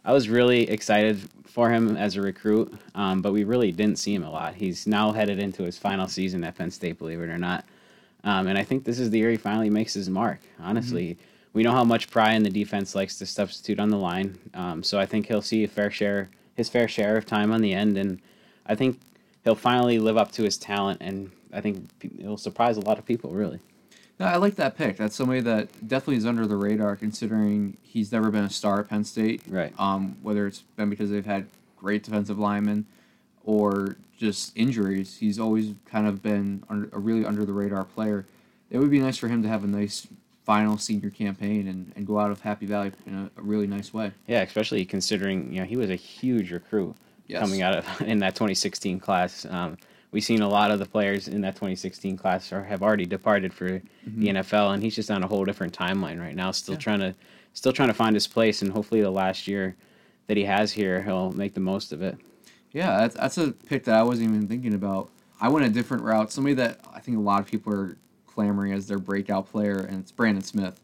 I 0.05 0.13
was 0.13 0.29
really 0.29 0.69
excited 0.69 1.21
for 1.47 1.71
him 1.71 1.97
as 1.97 2.17
a 2.17 2.23
recruit, 2.23 2.75
um, 2.95 3.23
but 3.23 3.33
we 3.33 3.45
really 3.45 3.73
didn't 3.73 3.99
see 3.99 4.15
him 4.15 4.25
a 4.25 4.31
lot. 4.31 4.55
He's 4.55 4.87
now 4.87 5.13
headed 5.13 5.39
into 5.39 5.63
his 5.63 5.79
final 5.79 6.09
season 6.09 6.45
at 6.45 6.57
Penn 6.57 6.71
State, 6.71 6.99
believe 6.99 7.21
it 7.21 7.31
or 7.31 7.39
not. 7.39 7.65
Um, 8.25 8.47
and 8.47 8.59
I 8.59 8.65
think 8.65 8.85
this 8.85 8.99
is 8.99 9.11
the 9.11 9.19
year 9.19 9.31
he 9.31 9.37
finally 9.37 9.71
makes 9.71 9.95
his 9.95 10.11
mark. 10.11 10.41
Honestly, 10.59 11.17
we 11.53 11.63
know 11.63 11.73
how 11.73 11.85
much 11.85 12.11
Pry 12.11 12.33
and 12.33 12.45
the 12.45 12.51
defense 12.51 12.95
likes 12.95 13.19
to 13.19 13.27
substitute 13.27 13.79
on 13.79 13.91
the 13.91 13.97
line, 13.97 14.39
um, 14.55 14.83
so 14.83 14.99
I 14.99 15.07
think 15.07 15.27
he'll 15.27 15.43
see 15.43 15.65
a 15.65 15.69
fair 15.69 15.91
share, 15.91 16.31
his 16.55 16.69
fair 16.69 16.89
share 16.89 17.17
of 17.17 17.27
time 17.27 17.53
on 17.53 17.61
the 17.61 17.73
end, 17.73 17.97
and 17.97 18.21
I 18.67 18.75
think 18.75 19.01
he'll 19.45 19.55
finally 19.55 19.99
live 19.99 20.17
up 20.17 20.33
to 20.33 20.43
his 20.43 20.57
talent. 20.59 21.01
And 21.01 21.31
I 21.53 21.61
think 21.61 21.89
it'll 22.19 22.37
surprise 22.37 22.77
a 22.79 22.81
lot 22.81 22.99
of 22.99 23.07
people. 23.07 23.31
Really, 23.31 23.61
No, 24.21 24.27
I 24.27 24.37
like 24.37 24.55
that 24.57 24.77
pick. 24.77 24.97
That's 24.97 25.17
somebody 25.17 25.41
that 25.41 25.89
definitely 25.89 26.17
is 26.17 26.27
under 26.27 26.47
the 26.47 26.57
radar, 26.57 26.95
considering 26.97 27.77
he's 27.83 28.13
never 28.13 28.31
been 28.31 28.45
a 28.45 28.51
star 28.51 28.81
at 28.81 28.89
Penn 28.89 29.05
State. 29.05 29.43
Right. 29.49 29.73
Um, 29.79 30.17
whether 30.23 30.47
it's 30.47 30.61
been 30.61 30.89
because 30.89 31.11
they've 31.11 31.27
had 31.27 31.47
great 31.77 32.05
defensive 32.05 32.39
linemen 32.39 32.87
or 33.45 33.97
just 34.17 34.57
injuries, 34.57 35.17
he's 35.19 35.39
always 35.41 35.75
kind 35.85 36.07
of 36.07 36.23
been 36.23 36.63
under, 36.69 36.89
a 36.93 36.99
really 36.99 37.25
under 37.27 37.45
the 37.45 37.53
radar 37.53 37.85
player. 37.85 38.25
It 38.71 38.79
would 38.79 38.91
be 38.91 39.01
nice 39.01 39.19
for 39.19 39.29
him 39.29 39.43
to 39.43 39.49
have 39.49 39.65
a 39.65 39.67
nice 39.67 40.07
final 40.45 40.79
senior 40.79 41.11
campaign 41.11 41.67
and, 41.67 41.93
and 41.97 42.07
go 42.07 42.19
out 42.19 42.31
of 42.31 42.41
Happy 42.41 42.67
Valley 42.67 42.93
in 43.07 43.15
a, 43.15 43.31
a 43.41 43.43
really 43.43 43.67
nice 43.67 43.93
way. 43.93 44.13
yeah, 44.27 44.43
especially 44.43 44.85
considering 44.85 45.53
you 45.53 45.61
know 45.61 45.67
he 45.67 45.77
was 45.77 45.91
a 45.91 45.97
huge 45.97 46.53
recruit. 46.53 46.95
Yes. 47.27 47.41
coming 47.41 47.63
out 47.63 47.75
of 47.75 48.03
in 48.07 48.19
that 48.19 48.35
2016 48.35 49.01
class. 49.01 49.47
Um, 49.47 49.79
we've 50.15 50.23
seen 50.25 50.43
a 50.43 50.49
lot 50.49 50.71
of 50.71 50.79
the 50.79 50.87
players 50.87 51.27
in 51.27 51.41
that 51.41 51.57
2016 51.57 52.17
class 52.17 52.49
have 52.49 52.83
already 52.85 53.05
departed 53.05 53.53
for 53.53 53.83
the 54.07 54.29
NFL, 54.29 54.73
and 54.73 54.81
he's 54.83 54.95
just 54.95 55.11
on 55.11 55.25
a 55.25 55.27
whole 55.27 55.45
different 55.45 55.77
timeline 55.77 56.21
right 56.21 56.37
now. 56.37 56.53
Still 56.53 56.75
Yeah. 56.75 56.81
trying 56.81 57.01
to 57.01 57.15
still 57.53 57.73
trying 57.73 57.89
to 57.89 57.95
find 57.95 58.15
his 58.17 58.27
place, 58.29 58.63
and 58.63 58.71
hopefully 58.73 59.01
the 59.01 59.11
last 59.11 59.47
year 59.49 59.75
that 60.29 60.37
he 60.37 60.45
has 60.45 60.73
here, 60.73 61.03
he'll 61.03 61.31
make 61.33 61.55
the 61.55 61.61
most 61.61 61.93
of 61.93 62.01
it. 62.03 62.17
Yeah, 62.73 62.97
that's, 62.97 63.15
that's 63.17 63.39
a 63.39 63.53
pick 63.53 63.85
that 63.85 63.95
I 63.97 64.03
wasn't 64.03 64.31
even 64.31 64.49
thinking 64.49 64.75
about. 64.75 65.09
I 65.41 65.49
went 65.49 65.67
a 65.67 65.69
different 65.69 66.03
route. 66.05 66.33
Somebody 66.33 66.55
that 66.55 66.81
I 66.93 66.99
think 67.01 67.17
a 67.17 67.21
lot 67.21 67.41
of 67.41 67.47
people 67.47 67.73
are 67.75 67.97
clamoring 68.27 68.73
as 68.73 68.87
their 68.89 68.99
breakout 68.99 69.51
player, 69.51 69.79
and 69.79 70.01
it's 70.01 70.11
Brandon 70.13 70.43
Smith. 70.43 70.81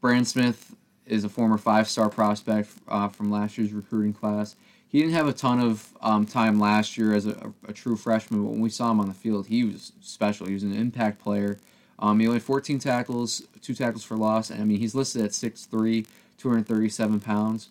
Brandon 0.00 0.24
Smith 0.24 0.74
is 1.06 1.24
a 1.24 1.28
former 1.28 1.58
five 1.58 1.88
star 1.88 2.08
prospect 2.08 2.70
uh, 2.88 3.08
from 3.08 3.30
last 3.30 3.58
year's 3.58 3.72
recruiting 3.72 4.12
class. 4.12 4.54
He 4.90 4.98
didn't 4.98 5.14
have 5.14 5.28
a 5.28 5.32
ton 5.32 5.60
of 5.60 5.88
um, 6.00 6.26
time 6.26 6.58
last 6.58 6.98
year 6.98 7.14
as 7.14 7.24
a, 7.24 7.52
a, 7.68 7.72
true 7.72 7.94
freshman, 7.94 8.42
but 8.42 8.50
when 8.50 8.60
we 8.60 8.70
saw 8.70 8.90
him 8.90 8.98
on 8.98 9.06
the 9.06 9.14
field, 9.14 9.46
he 9.46 9.62
was 9.62 9.92
special. 10.00 10.46
He 10.46 10.54
was 10.54 10.64
an 10.64 10.74
impact 10.74 11.22
player. 11.22 11.58
Um, 12.00 12.18
he 12.18 12.26
only 12.26 12.36
had 12.36 12.42
14 12.42 12.80
tackles, 12.80 13.42
two 13.62 13.74
tackles 13.74 14.02
for 14.02 14.16
loss, 14.16 14.50
and 14.50 14.60
I 14.60 14.64
mean 14.64 14.78
he's 14.78 14.94
listed 14.94 15.22
at 15.22 15.30
6'3", 15.30 16.06
237 16.38 17.20
pounds. 17.20 17.68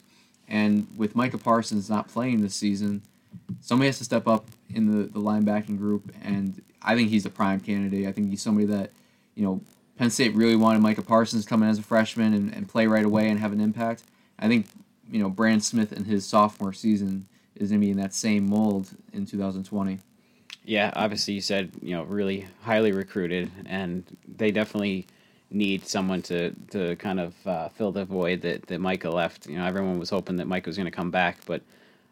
And 0.48 0.88
with 0.96 1.14
Micah 1.14 1.38
Parsons 1.38 1.90
not 1.90 2.08
playing 2.08 2.42
this 2.42 2.56
season, 2.56 3.02
somebody 3.60 3.88
has 3.88 3.98
to 3.98 4.06
step 4.06 4.26
up 4.26 4.46
in 4.74 4.90
the, 4.90 5.08
the 5.08 5.20
linebacking 5.20 5.78
group, 5.78 6.14
and 6.24 6.62
I 6.82 6.96
think 6.96 7.10
he's 7.10 7.26
a 7.26 7.30
prime 7.30 7.60
candidate. 7.60 8.08
I 8.08 8.14
think 8.14 8.30
he's 8.30 8.42
somebody 8.42 8.66
that, 8.68 8.92
you 9.36 9.44
know, 9.44 9.62
Penn 9.98 10.10
State 10.10 10.34
really 10.36 10.56
wanted 10.56 10.82
Micah 10.82 11.02
Parsons 11.02 11.44
to 11.44 11.50
come 11.50 11.64
in 11.64 11.70
as 11.70 11.80
a 11.80 11.84
freshman 11.84 12.34
and, 12.34 12.54
and 12.54 12.70
play 12.70 12.88
right 12.88 13.04
away 13.04 13.28
and 13.28 13.40
have 13.40 13.52
an 13.52 13.60
impact. 13.60 14.04
I 14.40 14.48
think, 14.48 14.68
you 15.10 15.20
know, 15.20 15.30
Brand 15.30 15.64
Smith 15.64 15.92
in 15.92 16.06
his 16.06 16.26
sophomore 16.26 16.74
season 16.74 17.28
is 17.56 17.70
going 17.70 17.82
to 17.82 17.86
be 17.86 17.92
in 17.92 17.98
that 17.98 18.14
same 18.14 18.50
mold 18.50 18.90
in 19.14 19.26
2020. 19.26 20.00
Yeah, 20.66 20.92
obviously 20.96 21.34
you 21.34 21.42
said 21.42 21.72
you 21.82 21.96
know 21.96 22.04
really 22.04 22.48
highly 22.62 22.92
recruited, 22.92 23.52
and 23.66 24.04
they 24.28 24.52
definitely 24.52 25.08
need 25.52 25.88
someone 25.88 26.22
to 26.24 26.52
to 26.72 26.96
kind 26.98 27.20
of 27.20 27.48
uh, 27.48 27.70
fill 27.70 27.92
the 27.92 28.06
void 28.06 28.42
that 28.42 28.68
that 28.68 28.80
Micah 28.80 29.10
left. 29.10 29.48
You 29.48 29.58
know, 29.58 29.66
everyone 29.66 30.00
was 30.00 30.10
hoping 30.10 30.36
that 30.38 30.48
Micah 30.48 30.70
was 30.70 30.78
going 30.78 30.86
to 30.86 30.92
come 30.92 31.12
back, 31.12 31.38
but 31.46 31.62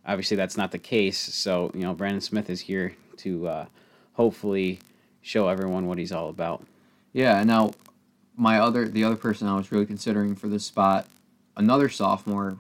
obviously 0.05 0.37
that's 0.37 0.57
not 0.57 0.71
the 0.71 0.79
case. 0.79 1.17
So 1.17 1.71
you 1.73 1.81
know, 1.81 1.93
Brandon 1.93 2.21
Smith 2.21 2.49
is 2.49 2.61
here 2.61 2.95
to 3.17 3.47
uh, 3.47 3.65
hopefully 4.13 4.79
show 5.21 5.49
everyone 5.49 5.85
what 5.85 5.97
he's 5.97 6.11
all 6.11 6.29
about. 6.29 6.65
Yeah, 7.13 7.39
and 7.39 7.47
now 7.47 7.73
my 8.35 8.59
other 8.59 8.87
the 8.87 9.03
other 9.03 9.15
person 9.15 9.47
I 9.47 9.55
was 9.55 9.71
really 9.71 9.85
considering 9.85 10.35
for 10.35 10.47
this 10.47 10.65
spot, 10.65 11.05
another 11.55 11.89
sophomore, 11.89 12.57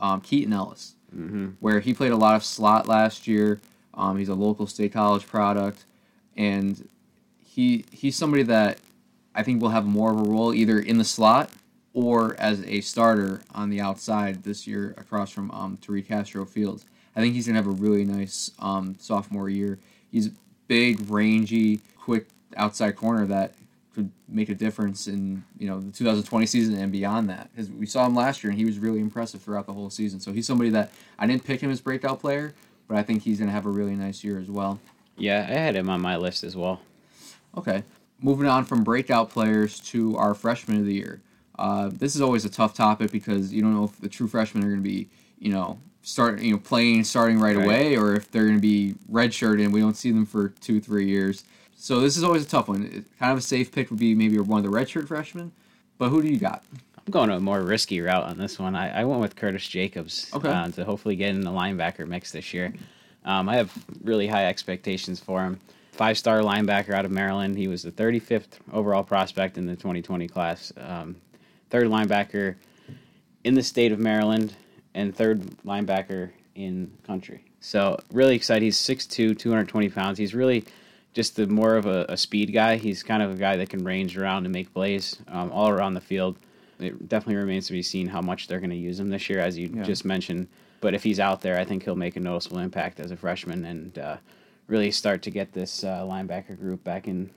um, 0.00 0.20
Keaton 0.20 0.52
Ellis, 0.52 0.94
hmm 1.12 1.48
where 1.60 1.80
he 1.80 1.92
played 1.94 2.12
a 2.12 2.16
lot 2.16 2.36
of 2.36 2.44
slot 2.44 2.88
last 2.88 3.26
year. 3.26 3.60
Um, 3.94 4.16
he's 4.16 4.28
a 4.28 4.34
local 4.34 4.66
state 4.66 4.92
college 4.92 5.26
product, 5.26 5.84
and 6.36 6.88
he 7.38 7.84
he's 7.90 8.16
somebody 8.16 8.42
that 8.44 8.78
I 9.34 9.42
think 9.42 9.60
will 9.60 9.70
have 9.70 9.84
more 9.86 10.10
of 10.12 10.20
a 10.20 10.22
role 10.22 10.54
either 10.54 10.78
in 10.78 10.98
the 10.98 11.04
slot 11.04 11.50
or 11.92 12.36
as 12.38 12.64
a 12.66 12.80
starter 12.80 13.42
on 13.54 13.68
the 13.70 13.80
outside 13.80 14.44
this 14.44 14.66
year 14.66 14.94
across 14.96 15.30
from 15.30 15.50
um, 15.50 15.76
Tariq 15.78 16.06
Castro 16.06 16.44
Fields. 16.44 16.84
I 17.16 17.20
think 17.20 17.34
he's 17.34 17.46
gonna 17.46 17.58
have 17.58 17.66
a 17.66 17.70
really 17.70 18.04
nice 18.04 18.52
um, 18.60 18.96
sophomore 18.98 19.48
year. 19.48 19.78
He's 20.10 20.30
big, 20.68 21.10
rangy, 21.10 21.80
quick 21.98 22.26
outside 22.56 22.96
corner 22.96 23.26
that 23.26 23.54
could 23.94 24.10
make 24.28 24.48
a 24.48 24.54
difference 24.54 25.06
in 25.08 25.42
you 25.58 25.66
know 25.68 25.80
the 25.80 25.92
2020 25.92 26.46
season 26.46 26.74
and 26.76 26.92
beyond 26.92 27.28
that. 27.30 27.50
Because 27.52 27.70
we 27.70 27.86
saw 27.86 28.06
him 28.06 28.14
last 28.14 28.42
year 28.44 28.50
and 28.50 28.58
he 28.58 28.64
was 28.64 28.78
really 28.78 29.00
impressive 29.00 29.42
throughout 29.42 29.66
the 29.66 29.72
whole 29.72 29.90
season. 29.90 30.20
So 30.20 30.32
he's 30.32 30.46
somebody 30.46 30.70
that 30.70 30.90
I 31.18 31.26
didn't 31.26 31.44
pick 31.44 31.60
him 31.60 31.70
as 31.70 31.80
breakout 31.80 32.20
player, 32.20 32.54
but 32.88 32.96
I 32.96 33.02
think 33.02 33.22
he's 33.22 33.38
gonna 33.38 33.52
have 33.52 33.66
a 33.66 33.70
really 33.70 33.94
nice 33.96 34.22
year 34.24 34.38
as 34.38 34.48
well. 34.50 34.80
Yeah, 35.16 35.46
I 35.48 35.52
had 35.52 35.76
him 35.76 35.90
on 35.90 36.00
my 36.00 36.16
list 36.16 36.44
as 36.44 36.56
well. 36.56 36.80
Okay. 37.56 37.82
Moving 38.22 38.46
on 38.46 38.64
from 38.64 38.84
breakout 38.84 39.30
players 39.30 39.80
to 39.80 40.16
our 40.16 40.34
freshman 40.34 40.78
of 40.78 40.86
the 40.86 40.94
year. 40.94 41.20
Uh, 41.58 41.90
this 41.92 42.14
is 42.14 42.20
always 42.22 42.44
a 42.44 42.50
tough 42.50 42.74
topic 42.74 43.10
because 43.10 43.52
you 43.52 43.60
don't 43.60 43.74
know 43.74 43.84
if 43.84 43.98
the 44.00 44.08
true 44.08 44.26
freshmen 44.28 44.62
are 44.64 44.68
going 44.68 44.82
to 44.82 44.88
be, 44.88 45.08
you 45.38 45.50
know, 45.52 45.78
start 46.02 46.40
you 46.40 46.52
know 46.52 46.58
playing 46.58 47.04
starting 47.04 47.38
right, 47.38 47.56
Right. 47.56 47.64
away, 47.64 47.96
or 47.96 48.14
if 48.14 48.30
they're 48.30 48.44
going 48.44 48.56
to 48.56 48.60
be 48.60 48.94
redshirted 49.10 49.64
and 49.64 49.72
we 49.72 49.80
don't 49.80 49.96
see 49.96 50.10
them 50.10 50.24
for 50.24 50.48
two 50.60 50.80
three 50.80 51.06
years. 51.06 51.44
So 51.80 51.98
this 52.00 52.18
is 52.18 52.24
always 52.24 52.44
a 52.44 52.48
tough 52.48 52.68
one. 52.68 52.84
It, 52.84 53.18
kind 53.18 53.32
of 53.32 53.38
a 53.38 53.40
safe 53.40 53.72
pick 53.72 53.88
would 53.88 53.98
be 53.98 54.14
maybe 54.14 54.38
one 54.38 54.62
of 54.64 54.70
the 54.70 54.76
redshirt 54.78 55.08
freshmen. 55.08 55.50
But 55.96 56.10
who 56.10 56.20
do 56.20 56.28
you 56.28 56.38
got? 56.38 56.62
I'm 56.98 57.10
going 57.10 57.30
a 57.30 57.40
more 57.40 57.62
risky 57.62 58.02
route 58.02 58.24
on 58.24 58.36
this 58.36 58.58
one. 58.58 58.76
I, 58.76 59.00
I 59.00 59.04
went 59.04 59.22
with 59.22 59.34
Curtis 59.34 59.66
Jacobs 59.66 60.30
Okay. 60.34 60.48
uh, 60.48 60.68
to 60.72 60.84
hopefully 60.84 61.16
get 61.16 61.30
in 61.30 61.40
the 61.40 61.50
linebacker 61.50 62.06
mix 62.06 62.32
this 62.32 62.52
year. 62.52 62.74
Um, 63.24 63.48
I 63.48 63.56
have 63.56 63.72
really 64.04 64.26
high 64.26 64.46
expectations 64.46 65.20
for 65.20 65.42
him. 65.42 65.58
Five 65.92 66.18
star 66.18 66.40
linebacker 66.40 66.92
out 66.92 67.06
of 67.06 67.10
Maryland. 67.10 67.56
He 67.56 67.66
was 67.66 67.82
the 67.82 67.92
35th 67.92 68.58
overall 68.72 69.02
prospect 69.02 69.56
in 69.56 69.64
the 69.66 69.74
2020 69.74 70.28
class. 70.28 70.72
Um, 70.76 71.16
third 71.70 71.86
linebacker 71.86 72.56
in 73.44 73.54
the 73.54 73.62
state 73.62 73.90
of 73.90 73.98
Maryland, 73.98 74.54
and 74.94 75.16
third 75.16 75.40
linebacker 75.64 76.30
in 76.56 76.92
country. 77.06 77.42
So 77.60 77.98
really 78.12 78.36
excited. 78.36 78.62
He's 78.64 78.76
6'2", 78.76 79.38
220 79.38 79.88
pounds. 79.88 80.18
He's 80.18 80.34
really 80.34 80.64
just 81.12 81.36
the 81.36 81.46
more 81.46 81.76
of 81.76 81.86
a, 81.86 82.04
a 82.08 82.16
speed 82.16 82.52
guy. 82.52 82.76
He's 82.76 83.02
kind 83.02 83.22
of 83.22 83.32
a 83.32 83.34
guy 83.36 83.56
that 83.56 83.68
can 83.68 83.84
range 83.84 84.16
around 84.16 84.44
and 84.46 84.52
make 84.52 84.72
plays 84.72 85.16
um, 85.28 85.50
all 85.52 85.68
around 85.68 85.94
the 85.94 86.00
field. 86.00 86.38
it 86.78 87.08
definitely 87.08 87.36
remains 87.36 87.66
to 87.66 87.72
be 87.72 87.82
seen 87.82 88.06
how 88.06 88.20
much 88.22 88.46
they're 88.48 88.60
going 88.60 88.70
to 88.70 88.76
use 88.76 88.98
him 88.98 89.10
this 89.10 89.28
year, 89.28 89.40
as 89.40 89.58
you 89.58 89.70
Yeah. 89.74 89.82
just 89.82 90.04
mentioned. 90.04 90.48
But 90.80 90.94
if 90.94 91.02
he's 91.02 91.20
out 91.20 91.42
there, 91.42 91.58
I 91.58 91.64
think 91.64 91.82
he'll 91.84 91.94
make 91.96 92.16
a 92.16 92.20
noticeable 92.20 92.58
impact 92.58 93.00
as 93.00 93.10
a 93.10 93.16
freshman 93.16 93.64
and 93.66 93.98
uh, 93.98 94.16
really 94.66 94.90
start 94.90 95.20
to 95.22 95.30
get 95.30 95.52
this 95.52 95.84
uh, 95.84 96.00
linebacker 96.04 96.58
group 96.58 96.82
back 96.84 97.06
in 97.06 97.30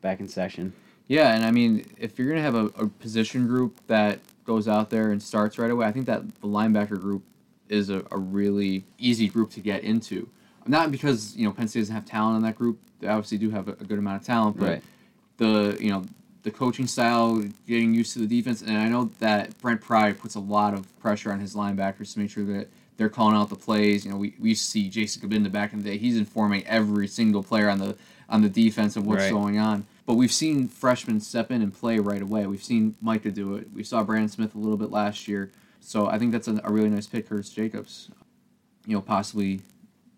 back 0.00 0.18
in 0.18 0.26
session. 0.26 0.72
Yeah, 1.06 1.34
and 1.34 1.44
I 1.44 1.50
mean, 1.50 1.84
if 1.98 2.18
you're 2.18 2.28
gonna 2.28 2.40
have 2.42 2.54
a, 2.54 2.66
a 2.82 2.88
position 2.88 3.46
group 3.46 3.78
that 3.86 4.18
goes 4.44 4.66
out 4.66 4.90
there 4.90 5.12
and 5.12 5.22
starts 5.22 5.58
right 5.58 5.70
away, 5.70 5.86
I 5.86 5.92
think 5.92 6.06
that 6.06 6.22
the 6.40 6.48
linebacker 6.48 6.98
group 7.00 7.22
is 7.68 7.90
a, 7.90 8.02
a 8.10 8.16
really 8.18 8.82
easy 8.98 9.28
group 9.28 9.50
to 9.52 9.60
get 9.60 9.84
into. 9.84 10.28
Not 10.66 10.90
because 10.90 11.36
you 11.36 11.46
know 11.46 11.52
Penn 11.52 11.68
State 11.68 11.80
doesn't 11.80 11.94
have 11.94 12.04
talent 12.06 12.36
in 12.36 12.42
that 12.42 12.56
group; 12.56 12.78
they 13.00 13.08
obviously 13.08 13.38
do 13.38 13.50
have 13.50 13.68
a, 13.68 13.72
a 13.72 13.84
good 13.84 13.98
amount 13.98 14.20
of 14.20 14.26
talent, 14.26 14.58
but 14.58 14.68
Right. 14.68 14.82
the 15.38 15.76
you 15.80 15.90
know 15.90 16.04
the 16.42 16.50
coaching 16.50 16.86
style, 16.86 17.42
getting 17.66 17.92
used 17.94 18.12
to 18.14 18.18
the 18.18 18.26
defense, 18.26 18.62
and 18.62 18.76
I 18.76 18.88
know 18.88 19.10
that 19.18 19.58
Brent 19.58 19.80
Pry 19.80 20.12
puts 20.12 20.34
a 20.36 20.40
lot 20.40 20.72
of 20.74 20.86
pressure 21.00 21.32
on 21.32 21.40
his 21.40 21.54
linebackers 21.54 22.12
to 22.14 22.18
make 22.20 22.30
sure 22.30 22.44
that 22.44 22.68
they're 22.96 23.08
calling 23.10 23.34
out 23.36 23.48
the 23.50 23.56
plays. 23.56 24.04
You 24.04 24.10
know, 24.12 24.16
we, 24.16 24.34
we 24.38 24.54
see 24.54 24.88
Jason 24.88 25.20
Cabinda 25.28 25.50
back 25.52 25.72
in 25.72 25.82
the 25.82 25.90
day; 25.90 25.98
he's 25.98 26.16
informing 26.16 26.66
every 26.66 27.08
single 27.08 27.42
player 27.42 27.68
on 27.68 27.78
the 27.78 27.96
on 28.28 28.42
the 28.42 28.48
defense 28.48 28.96
of 28.96 29.06
what's 29.06 29.24
Right. 29.24 29.32
going 29.32 29.58
on. 29.58 29.86
But 30.06 30.14
we've 30.14 30.32
seen 30.32 30.66
freshmen 30.68 31.20
step 31.20 31.50
in 31.50 31.62
and 31.62 31.72
play 31.72 31.98
right 31.98 32.22
away. 32.22 32.46
We've 32.46 32.62
seen 32.62 32.96
Micah 33.00 33.30
do 33.30 33.54
it. 33.56 33.68
We 33.74 33.84
saw 33.84 34.02
Brandon 34.02 34.28
Smith 34.28 34.54
a 34.54 34.58
little 34.58 34.76
bit 34.76 34.90
last 34.90 35.26
year. 35.28 35.50
So 35.80 36.06
I 36.08 36.18
think 36.18 36.32
that's 36.32 36.48
a, 36.48 36.60
a 36.64 36.70
really 36.72 36.88
nice 36.90 37.06
pick, 37.06 37.28
Curtis 37.28 37.50
Jacobs. 37.50 38.10
You 38.86 38.94
know, 38.94 39.00
possibly 39.02 39.60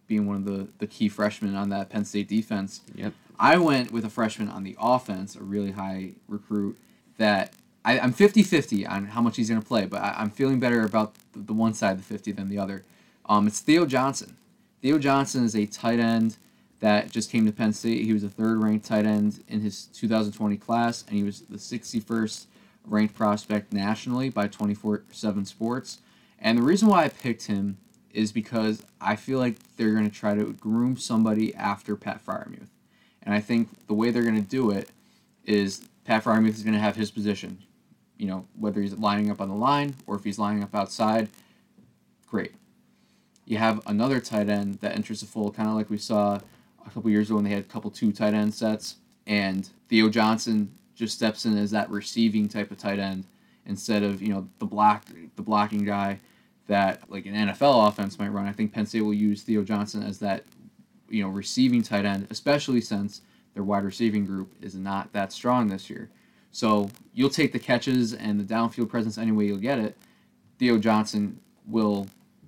being 0.07 0.27
one 0.27 0.37
of 0.37 0.45
the, 0.45 0.69
the 0.79 0.87
key 0.87 1.09
freshmen 1.09 1.55
on 1.55 1.71
that 1.71 1.91
Penn 1.91 2.05
State 2.05 2.29
defense. 2.29 2.83
Yep. 2.95 3.13
I 3.39 3.57
went 3.57 3.93
with 3.93 4.05
a 4.05 4.11
freshman 4.11 4.49
on 4.49 4.63
the 4.63 4.77
offense, 4.79 5.37
a 5.37 5.43
really 5.43 5.73
high 5.73 6.13
recruit 6.29 6.79
that 7.19 7.53
I, 7.85 7.99
I'm 7.99 8.13
50 8.13 8.43
50 8.43 8.87
on 8.87 9.07
how 9.07 9.21
much 9.21 9.37
he's 9.37 9.49
going 9.49 9.61
to 9.61 9.67
play, 9.67 9.87
but 9.87 10.01
I, 10.01 10.15
I'm 10.19 10.31
feeling 10.31 10.61
better 10.61 10.83
about 10.83 11.15
the, 11.33 11.41
the 11.41 11.53
one 11.53 11.75
side 11.75 11.93
of 11.93 11.99
the 11.99 12.05
50 12.05 12.33
than 12.33 12.49
the 12.49 12.59
other. 12.59 12.85
Um, 13.27 13.47
it's 13.47 13.61
Theo 13.61 13.87
Johnson. 13.87 14.37
Theo 14.81 14.99
Johnson 14.99 15.45
is 15.45 15.55
a 15.55 15.67
tight 15.67 15.99
end 15.99 16.37
that 16.81 17.11
just 17.11 17.31
came 17.31 17.47
to 17.47 17.53
Penn 17.53 17.73
State. 17.73 18.05
He 18.05 18.13
was 18.13 18.25
a 18.25 18.29
third 18.29 18.63
ranked 18.63 18.87
tight 18.87 19.07
end 19.07 19.43
in 19.49 19.61
his 19.61 19.87
2020 19.87 20.57
class, 20.57 21.05
and 21.07 21.17
he 21.17 21.23
was 21.23 21.43
the 21.43 21.57
61st 21.57 22.47
ranked 22.85 23.15
prospect 23.15 23.73
nationally 23.73 24.29
by 24.29 24.49
24 24.49 25.05
7 25.11 25.45
Sports. 25.45 25.99
And 26.41 26.59
the 26.59 26.63
reason 26.63 26.89
why 26.89 27.05
I 27.05 27.09
picked 27.09 27.47
him 27.47 27.79
is 28.13 28.33
because 28.33 28.85
I 29.01 29.17
feel 29.17 29.39
like 29.39 29.57
they're 29.77 29.93
going 29.93 30.09
to 30.09 30.15
try 30.15 30.35
to 30.35 30.53
groom 30.55 30.97
somebody 30.97 31.55
after 31.55 31.97
Pat 31.97 32.25
Freiermuth. 32.25 32.69
And 33.23 33.35
I 33.35 33.41
think 33.41 33.87
the 33.87 33.95
way 33.95 34.11
they're 34.11 34.23
going 34.23 34.43
to 34.43 34.49
do 34.49 34.71
it 34.71 34.91
is 35.45 35.89
Pat 36.05 36.25
Freiermuth 36.25 36.55
is 36.55 36.63
going 36.63 36.75
to 36.75 36.81
have 36.81 36.97
his 36.97 37.11
position. 37.11 37.59
You 38.19 38.27
know, 38.27 38.47
whether 38.59 38.81
he's 38.81 38.95
lining 38.95 39.31
up 39.31 39.41
on 39.41 39.49
the 39.49 39.55
line 39.55 39.97
or 40.07 40.17
if 40.17 40.25
he's 40.25 40.39
lining 40.39 40.63
up 40.63 40.75
outside, 40.75 41.29
great. 42.27 42.53
You 43.45 43.59
have 43.59 43.81
another 43.87 44.21
tight 44.21 44.49
end 44.49 44.79
that 44.81 44.95
enters 44.95 45.21
the 45.21 45.27
fold, 45.27 45.57
kind 45.57 45.69
of 45.69 45.75
like 45.75 45.91
we 45.91 45.99
saw 45.99 46.39
a 46.87 46.91
couple 46.91 47.11
years 47.11 47.29
ago 47.29 47.37
when 47.37 47.45
they 47.45 47.51
had 47.51 47.61
a 47.61 47.65
couple 47.65 47.91
two 47.91 48.13
tight 48.13 48.35
end 48.35 48.55
sets, 48.55 48.97
and 49.27 49.69
Theo 49.89 50.09
Johnson 50.09 50.73
just 50.95 51.15
steps 51.15 51.45
in 51.45 51.57
as 51.57 51.71
that 51.73 51.91
receiving 51.91 52.49
type 52.49 52.71
of 52.71 52.79
tight 52.79 52.99
end 52.99 53.25
instead 53.67 54.03
of 54.03 54.21
you 54.23 54.29
know 54.29 54.49
the 54.59 54.65
block 54.65 55.05
the 55.37 55.43
blocking 55.43 55.85
guy 55.85 56.19
that 56.73 57.03
like 57.11 57.27
an 57.27 57.35
NFL 57.35 57.89
offense 57.89 58.19
might 58.19 58.31
run. 58.31 58.47
I 58.47 58.53
think 58.53 58.73
Penn 58.73 58.87
State 58.87 59.03
will 59.03 59.13
use 59.13 59.43
Theo 59.43 59.63
Johnson 59.63 60.03
as 60.03 60.19
that 60.21 60.45
you 61.11 61.23
know 61.23 61.29
receiving 61.29 61.83
tight 61.83 62.07
end, 62.07 62.27
especially 62.31 62.81
since 62.81 63.21
their 63.53 63.63
wide 63.63 63.85
receiving 63.85 64.25
group 64.25 64.55
is 64.63 64.75
not 64.75 65.13
that 65.13 65.33
strong 65.33 65.69
this 65.69 65.91
year. 65.91 66.09
So 66.51 66.89
you'll 67.13 67.31
take 67.31 67.53
the 67.53 67.59
catches 67.59 68.15
and 68.15 68.41
the 68.41 68.45
downfield 68.45 68.89
presence 68.89 69.19
any 69.19 69.33
way 69.33 69.45
you'll 69.45 69.59
get 69.59 69.79
it. 69.79 69.97
Theo 70.59 70.79
Johnson 70.79 71.39
will, 71.67 72.07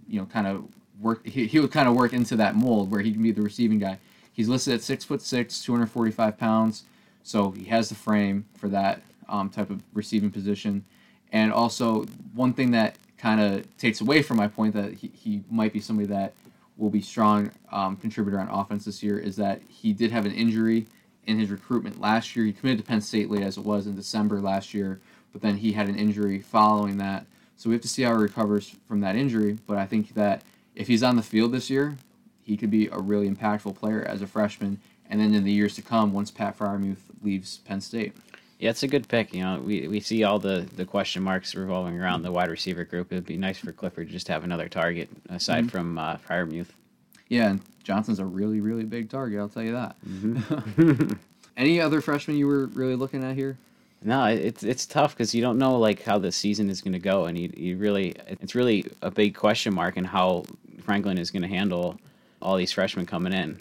you 0.09 0.19
know, 0.19 0.27
kind 0.27 0.47
of 0.47 0.65
work. 1.01 1.27
He, 1.27 1.47
he'll 1.47 1.69
kind 1.69 1.87
of 1.87 1.95
work 1.95 2.15
into 2.15 2.35
that 2.37 2.57
mold 2.57 2.91
where 2.91 3.03
he 3.03 3.13
can 3.13 3.23
be 3.23 3.31
the 3.31 3.43
receiving 3.43 3.79
guy. 3.79 3.99
He's 4.33 4.49
listed 4.49 4.73
at 4.73 4.83
six 4.83 5.05
foot 5.05 5.21
six, 5.21 5.63
two 5.63 5.73
hundred 5.73 5.91
forty 5.91 6.11
five 6.11 6.39
pounds, 6.39 6.85
so 7.23 7.51
he 7.51 7.65
has 7.65 7.91
the 7.91 7.95
frame 7.95 8.47
for 8.57 8.71
that 8.71 9.03
um, 9.29 9.51
type 9.51 9.69
of 9.69 9.83
receiving 9.93 10.31
position. 10.31 10.83
And 11.31 11.53
also, 11.53 12.07
one 12.33 12.55
thing 12.55 12.71
that 12.71 12.97
kind 13.25 13.41
of 13.41 13.77
takes 13.79 14.03
away 14.03 14.21
from 14.21 14.37
my 14.37 14.47
point 14.47 14.75
that 14.75 14.93
he, 14.93 15.11
he 15.15 15.43
might 15.51 15.73
be 15.73 15.81
somebody 15.81 16.07
that 16.07 16.35
will 16.77 16.91
be 16.91 17.01
strong 17.01 17.51
um, 17.73 17.97
contributor 17.97 18.39
on 18.39 18.49
offense 18.51 18.85
this 18.85 19.03
year 19.03 19.19
is 19.19 19.35
that 19.37 19.63
he 19.67 19.95
did 19.95 20.13
have 20.13 20.27
an 20.27 20.33
injury 20.33 20.87
in 21.25 21.39
his 21.39 21.49
recruitment 21.49 21.99
last 21.99 22.37
year. 22.37 22.45
He 22.45 22.53
committed 22.53 22.81
to 22.81 22.85
Penn 22.85 23.01
State 23.01 23.31
late 23.31 23.43
as 23.43 23.57
it 23.57 23.65
was 23.65 23.87
in 23.87 23.97
December 23.97 24.43
last 24.43 24.75
year, 24.75 25.01
but 25.33 25.41
then 25.41 25.57
he 25.57 25.73
had 25.73 25.89
an 25.89 25.97
injury 25.97 26.39
following 26.41 26.99
that. 26.99 27.25
So 27.57 27.71
we 27.71 27.75
have 27.75 27.81
to 27.83 27.89
see 27.89 28.03
how 28.03 28.15
he 28.15 28.23
recovers 28.23 28.77
from 28.87 29.01
that 29.01 29.17
injury. 29.17 29.57
But 29.67 29.79
I 29.79 29.87
think 29.87 30.13
that 30.13 30.43
if 30.75 30.87
he's 30.87 31.03
on 31.03 31.17
the 31.17 31.23
field 31.23 31.53
this 31.53 31.71
year, 31.71 31.97
he 32.43 32.59
could 32.59 32.71
be 32.71 32.89
a 32.89 32.99
really 32.99 33.31
impactful 33.31 33.75
player 33.77 34.05
as 34.05 34.21
a 34.21 34.27
freshman. 34.27 34.81
And 35.09 35.19
then 35.19 35.33
in 35.33 35.45
the 35.45 35.53
years 35.53 35.77
to 35.77 35.83
come, 35.83 36.13
once 36.13 36.31
Pat 36.31 36.59
Freiermuth 36.59 36.99
leaves 37.23 37.57
Penn 37.65 37.81
State. 37.81 38.13
Yeah, 38.59 38.71
it's 38.71 38.83
a 38.83 38.89
good 38.89 39.09
pick. 39.09 39.35
You 39.35 39.43
know, 39.43 39.61
we, 39.61 39.89
we 39.89 40.01
see 40.01 40.25
all 40.25 40.39
the, 40.39 40.67
the 40.77 40.85
question 40.85 41.23
marks 41.23 41.55
revolving 41.55 42.01
around 42.01 42.23
the 42.23 42.33
wide 42.33 42.49
receiver 42.51 42.85
group. 42.85 43.13
It'd 43.13 43.27
be 43.27 43.37
nice 43.37 43.59
for 43.59 43.73
Clifford 43.73 44.07
just 44.09 44.13
to 44.13 44.15
just 44.17 44.29
have 44.29 44.45
another 44.45 44.69
target 44.69 45.09
aside 45.29 45.67
Mhm. 45.67 45.71
from 45.71 45.99
uh, 45.99 46.17
Freiermuth. 46.19 46.69
Yeah, 47.29 47.51
and 47.51 47.61
Johnson's 47.83 48.21
a 48.21 48.25
really, 48.25 48.61
really 48.61 48.85
big 48.85 49.11
target, 49.11 49.39
I'll 49.41 49.49
tell 49.49 49.63
you 49.63 49.73
that. 49.73 49.97
Mm-hmm. 50.09 51.13
Any 51.57 51.81
other 51.81 52.01
freshmen 52.01 52.37
you 52.37 52.47
were 52.47 52.67
really 52.67 52.97
looking 52.97 53.23
at 53.25 53.35
here? 53.35 53.57
No, 54.03 54.27
it's 54.27 54.63
it's 54.63 54.85
tough 54.85 55.17
because 55.17 55.35
you 55.35 55.41
don't 55.41 55.57
know 55.57 55.79
like 55.79 56.03
how 56.03 56.19
the 56.19 56.31
season 56.31 56.69
is 56.69 56.83
going 56.83 56.93
to 56.93 56.99
go, 56.99 57.25
and 57.25 57.39
you, 57.39 57.51
you 57.57 57.77
really 57.79 58.15
it's 58.27 58.55
really 58.55 58.85
a 59.01 59.11
big 59.11 59.35
question 59.35 59.73
mark 59.73 59.97
in 59.97 60.05
how 60.05 60.45
Franklin 60.83 61.17
is 61.17 61.31
going 61.31 61.41
to 61.43 61.49
handle 61.49 61.99
all 62.43 62.57
these 62.57 62.71
freshmen 62.71 63.07
coming 63.07 63.33
in. 63.33 63.59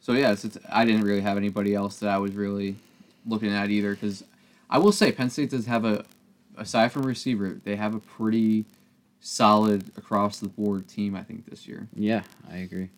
So 0.00 0.12
yeah, 0.14 0.32
it's, 0.32 0.44
it's, 0.44 0.58
I 0.68 0.84
didn't 0.84 1.02
really 1.02 1.20
have 1.20 1.36
anybody 1.36 1.74
else 1.76 1.98
that 2.00 2.08
I 2.08 2.18
was 2.18 2.32
really 2.32 2.74
looking 3.24 3.52
at 3.54 3.70
either 3.70 3.94
because 3.94 4.24
I 4.74 4.78
will 4.78 4.90
say 4.90 5.12
Penn 5.12 5.30
State 5.30 5.50
does 5.50 5.66
have 5.66 5.84
a 5.84 6.04
aside 6.56 6.90
from 6.90 7.02
receiver, 7.04 7.60
they 7.62 7.76
have 7.76 7.94
a 7.94 8.00
pretty 8.00 8.64
solid 9.20 9.92
across 9.96 10.40
the 10.40 10.48
board 10.48 10.88
team 10.88 11.14
I 11.14 11.22
think 11.22 11.48
this 11.48 11.68
year. 11.68 11.86
Yeah, 11.94 12.22
I 12.50 12.56
agree. 12.56 12.90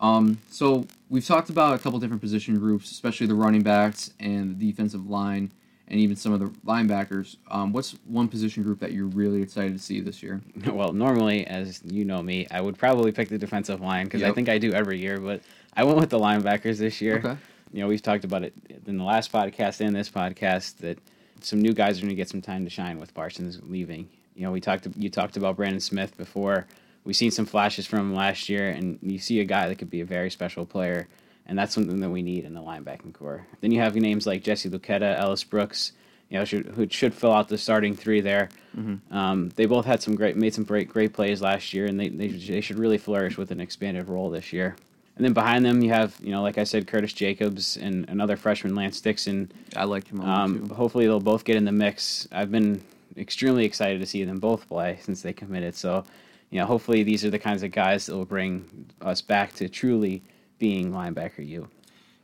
Um, 0.00 0.38
so 0.50 0.86
we've 1.10 1.26
talked 1.26 1.50
about 1.50 1.74
a 1.74 1.78
couple 1.78 1.98
different 1.98 2.22
position 2.22 2.58
groups, 2.58 2.90
especially 2.90 3.26
the 3.26 3.34
running 3.34 3.60
backs 3.62 4.14
and 4.18 4.58
the 4.58 4.70
defensive 4.70 5.10
line, 5.10 5.52
and 5.88 6.00
even 6.00 6.16
some 6.16 6.32
of 6.32 6.40
the 6.40 6.46
linebackers. 6.66 7.36
Um, 7.50 7.74
what's 7.74 7.90
one 8.06 8.26
position 8.26 8.62
group 8.62 8.80
that 8.80 8.92
you're 8.92 9.04
really 9.04 9.42
excited 9.42 9.74
to 9.74 9.78
see 9.78 10.00
this 10.00 10.22
year? 10.22 10.40
Well, 10.72 10.94
normally, 10.94 11.46
as 11.46 11.82
you 11.84 12.06
know 12.06 12.22
me, 12.22 12.46
I 12.50 12.62
would 12.62 12.78
probably 12.78 13.12
pick 13.12 13.28
the 13.28 13.36
defensive 13.36 13.82
line 13.82 14.06
because 14.06 14.22
I 14.22 14.32
think 14.32 14.48
I 14.48 14.56
do 14.56 14.72
every 14.72 14.98
year, 14.98 15.20
but 15.20 15.42
I 15.76 15.84
went 15.84 15.98
with 15.98 16.08
the 16.08 16.18
linebackers 16.18 16.78
this 16.78 17.02
year. 17.02 17.18
Okay. 17.18 17.36
You 17.72 17.80
know, 17.80 17.88
we've 17.88 18.02
talked 18.02 18.24
about 18.24 18.42
it 18.42 18.52
in 18.86 18.98
the 18.98 19.04
last 19.04 19.32
podcast 19.32 19.80
and 19.80 19.94
this 19.94 20.10
podcast 20.10 20.78
that 20.78 20.98
some 21.40 21.60
new 21.62 21.72
guys 21.72 21.98
are 21.98 22.02
going 22.02 22.10
to 22.10 22.16
get 22.16 22.28
some 22.28 22.42
time 22.42 22.64
to 22.64 22.70
shine 22.70 22.98
with 22.98 23.14
Parsons 23.14 23.60
leaving. 23.62 24.08
You 24.34 24.42
know, 24.42 24.52
we 24.52 24.60
talked 24.60 24.88
you 24.96 25.08
talked 25.10 25.36
about 25.36 25.56
Brandon 25.56 25.80
Smith 25.80 26.16
before. 26.16 26.66
We've 27.04 27.16
seen 27.16 27.30
some 27.30 27.46
flashes 27.46 27.86
from 27.86 28.00
him 28.00 28.14
last 28.14 28.48
year, 28.48 28.70
and 28.70 28.98
you 29.02 29.18
see 29.18 29.40
a 29.40 29.44
guy 29.44 29.68
that 29.68 29.76
could 29.76 29.90
be 29.90 30.00
a 30.00 30.04
very 30.04 30.30
special 30.30 30.66
player, 30.66 31.08
and 31.46 31.58
that's 31.58 31.74
something 31.74 32.00
that 32.00 32.10
we 32.10 32.22
need 32.22 32.44
in 32.44 32.54
the 32.54 32.60
linebacking 32.60 33.14
corps. 33.14 33.46
Then 33.60 33.72
you 33.72 33.80
have 33.80 33.94
names 33.94 34.26
like 34.26 34.42
Jesse 34.42 34.68
Luketa, 34.68 35.18
Ellis 35.18 35.44
Brooks, 35.44 35.92
you 36.28 36.38
know, 36.38 36.44
should, 36.44 36.66
who 36.66 36.86
should 36.90 37.14
fill 37.14 37.32
out 37.32 37.48
the 37.48 37.58
starting 37.58 37.96
three 37.96 38.20
there. 38.20 38.50
Mhm. 38.76 39.00
Um, 39.10 39.48
they 39.56 39.66
both 39.66 39.86
had 39.86 40.02
some 40.02 40.14
great, 40.14 40.36
made 40.36 40.54
some 40.54 40.64
great, 40.64 40.88
great 40.88 41.12
plays 41.12 41.40
last 41.40 41.72
year, 41.72 41.86
and 41.86 41.98
they, 41.98 42.08
they 42.08 42.28
they 42.28 42.60
should 42.60 42.78
really 42.78 42.98
flourish 42.98 43.38
with 43.38 43.50
an 43.50 43.60
expanded 43.60 44.08
role 44.08 44.30
this 44.30 44.52
year. 44.52 44.76
And 45.16 45.24
then 45.24 45.32
behind 45.32 45.64
them, 45.64 45.82
you 45.82 45.90
have, 45.90 46.16
you 46.22 46.30
know, 46.30 46.42
like 46.42 46.56
I 46.56 46.64
said, 46.64 46.86
Curtis 46.86 47.12
Jacobs 47.12 47.76
and 47.76 48.08
another 48.08 48.36
freshman, 48.36 48.74
Lance 48.74 49.00
Dixon. 49.00 49.52
I 49.76 49.84
like 49.84 50.08
him 50.08 50.20
a 50.20 50.24
Um, 50.24 50.70
hopefully, 50.70 51.06
they'll 51.06 51.20
both 51.20 51.44
get 51.44 51.56
in 51.56 51.64
the 51.64 51.72
mix. 51.72 52.26
I've 52.32 52.50
been 52.50 52.82
extremely 53.16 53.64
excited 53.64 54.00
to 54.00 54.06
see 54.06 54.24
them 54.24 54.38
both 54.38 54.66
play 54.68 54.98
since 55.02 55.20
they 55.20 55.32
committed. 55.32 55.74
So, 55.74 56.04
you 56.50 56.58
know, 56.58 56.66
hopefully, 56.66 57.02
these 57.02 57.24
are 57.24 57.30
the 57.30 57.38
kinds 57.38 57.62
of 57.62 57.70
guys 57.70 58.06
that 58.06 58.16
will 58.16 58.24
bring 58.24 58.86
us 59.02 59.20
back 59.20 59.54
to 59.56 59.68
truly 59.68 60.22
being 60.58 60.92
linebacker 60.92 61.46
you. 61.46 61.68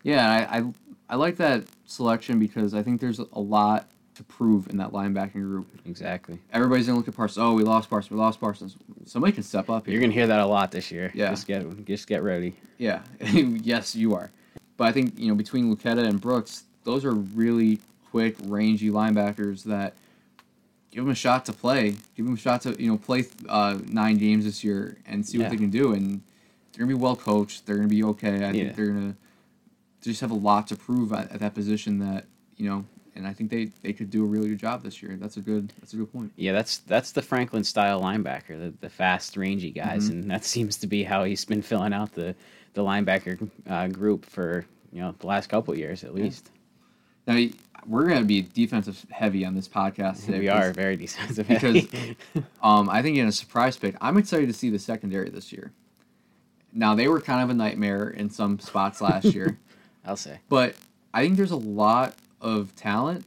Yeah, 0.02 0.48
I, 0.50 0.58
I 0.58 0.72
I 1.08 1.16
like 1.16 1.36
that 1.36 1.64
selection 1.86 2.38
because 2.38 2.74
I 2.74 2.82
think 2.82 3.00
there's 3.00 3.18
a 3.18 3.40
lot 3.40 3.88
to 4.16 4.24
prove 4.24 4.68
in 4.68 4.76
that 4.78 4.92
linebacking 4.92 5.32
group. 5.34 5.66
Exactly. 5.84 6.38
Everybody's 6.52 6.86
gonna 6.86 6.98
look 6.98 7.08
at 7.08 7.14
Parsons. 7.16 7.38
Oh, 7.38 7.52
we 7.54 7.62
lost 7.62 7.88
Parsons. 7.90 8.10
We 8.10 8.16
lost 8.18 8.40
Parsons. 8.40 8.76
Somebody 9.04 9.32
can 9.32 9.42
step 9.42 9.68
up 9.70 9.84
here. 9.86 9.92
You're 9.92 10.00
gonna 10.00 10.12
hear 10.12 10.26
that 10.26 10.40
a 10.40 10.46
lot 10.46 10.70
this 10.70 10.90
year. 10.90 11.10
Yeah. 11.14 11.30
Just 11.30 11.46
get 11.46 11.84
just 11.84 12.06
get 12.06 12.22
ready. 12.22 12.54
Yeah, 12.78 13.02
yes, 13.20 13.94
you 13.94 14.14
are. 14.14 14.30
But 14.76 14.84
I 14.88 14.92
think 14.92 15.18
you 15.18 15.28
know 15.28 15.34
between 15.34 15.74
Luketa 15.74 16.06
and 16.06 16.20
Brooks, 16.20 16.64
those 16.84 17.04
are 17.04 17.12
really 17.14 17.78
quick, 18.10 18.36
rangy 18.44 18.90
linebackers 18.90 19.64
that 19.64 19.94
give 20.90 21.04
them 21.04 21.10
a 21.12 21.14
shot 21.14 21.44
to 21.46 21.52
play. 21.52 21.96
Give 22.16 22.24
them 22.26 22.34
a 22.34 22.38
shot 22.38 22.62
to 22.62 22.74
you 22.82 22.90
know 22.90 22.96
play 22.98 23.26
uh, 23.48 23.78
nine 23.86 24.16
games 24.18 24.44
this 24.44 24.64
year 24.64 24.96
and 25.06 25.26
see 25.26 25.38
what 25.38 25.44
Yeah. 25.44 25.50
they 25.50 25.56
can 25.56 25.70
do. 25.70 25.92
And 25.92 26.22
they're 26.72 26.84
gonna 26.86 26.96
be 26.96 27.00
well 27.02 27.16
coached. 27.16 27.66
They're 27.66 27.76
gonna 27.76 27.88
be 27.88 28.02
okay. 28.04 28.44
I 28.44 28.50
Yeah. 28.50 28.64
think 28.64 28.76
they're 28.76 28.86
gonna 28.88 29.16
just 30.00 30.20
have 30.20 30.30
a 30.30 30.34
lot 30.34 30.66
to 30.68 30.76
prove 30.76 31.12
at, 31.12 31.30
at 31.32 31.40
that 31.40 31.54
position. 31.54 31.98
That 31.98 32.24
you 32.56 32.68
know 32.68 32.84
and 33.16 33.26
I 33.26 33.32
think 33.32 33.50
they, 33.50 33.66
they 33.82 33.92
could 33.92 34.10
do 34.10 34.22
a 34.22 34.26
really 34.26 34.48
good 34.50 34.58
job 34.58 34.82
this 34.82 35.02
year. 35.02 35.16
That's 35.20 35.36
a 35.36 35.40
good 35.40 35.72
that's 35.80 35.92
a 35.94 35.96
good 35.96 36.12
point. 36.12 36.32
Yeah, 36.36 36.52
that's 36.52 36.78
that's 36.78 37.12
the 37.12 37.22
Franklin 37.22 37.64
style 37.64 38.00
linebacker, 38.00 38.58
the, 38.58 38.74
the 38.80 38.88
fast, 38.90 39.36
rangy 39.36 39.70
guys, 39.70 40.08
Mhm. 40.08 40.12
and 40.12 40.30
that 40.30 40.44
seems 40.44 40.76
to 40.78 40.86
be 40.86 41.02
how 41.02 41.24
he's 41.24 41.44
been 41.44 41.62
filling 41.62 41.92
out 41.92 42.12
the 42.12 42.34
the 42.74 42.82
linebacker 42.82 43.48
uh, 43.68 43.88
group 43.88 44.24
for 44.26 44.64
you 44.92 45.00
know 45.00 45.14
the 45.18 45.26
last 45.26 45.48
couple 45.48 45.76
years 45.76 46.04
at 46.04 46.14
Yeah. 46.16 46.22
least. 46.24 46.50
Now 47.26 47.44
we're 47.86 48.06
going 48.06 48.18
to 48.20 48.24
be 48.26 48.42
defensive 48.42 49.04
heavy 49.10 49.44
on 49.44 49.54
this 49.54 49.68
podcast 49.68 50.24
today. 50.26 50.40
we 50.40 50.48
are 50.48 50.72
very 50.72 50.96
defensive. 50.96 51.46
because-. 51.48 51.86
Um, 52.62 52.88
I 52.90 53.00
think 53.02 53.16
in 53.16 53.26
a 53.28 53.32
surprise 53.32 53.76
pick, 53.76 53.94
I'm 54.00 54.16
excited 54.16 54.46
to 54.48 54.52
see 54.52 54.70
the 54.70 54.78
secondary 54.78 55.30
this 55.30 55.52
year. 55.52 55.72
Now 56.72 56.94
they 56.94 57.06
were 57.08 57.20
kind 57.20 57.42
of 57.42 57.50
a 57.50 57.54
nightmare 57.54 58.08
in 58.10 58.28
some 58.28 58.58
spots 58.58 59.00
last 59.00 59.26
year, 59.26 59.58
I'll 60.04 60.16
say. 60.16 60.38
but 60.48 60.74
I 61.14 61.22
think 61.22 61.36
there's 61.36 61.52
a 61.52 61.56
lot 61.56 62.14
of 62.40 62.74
talent, 62.76 63.26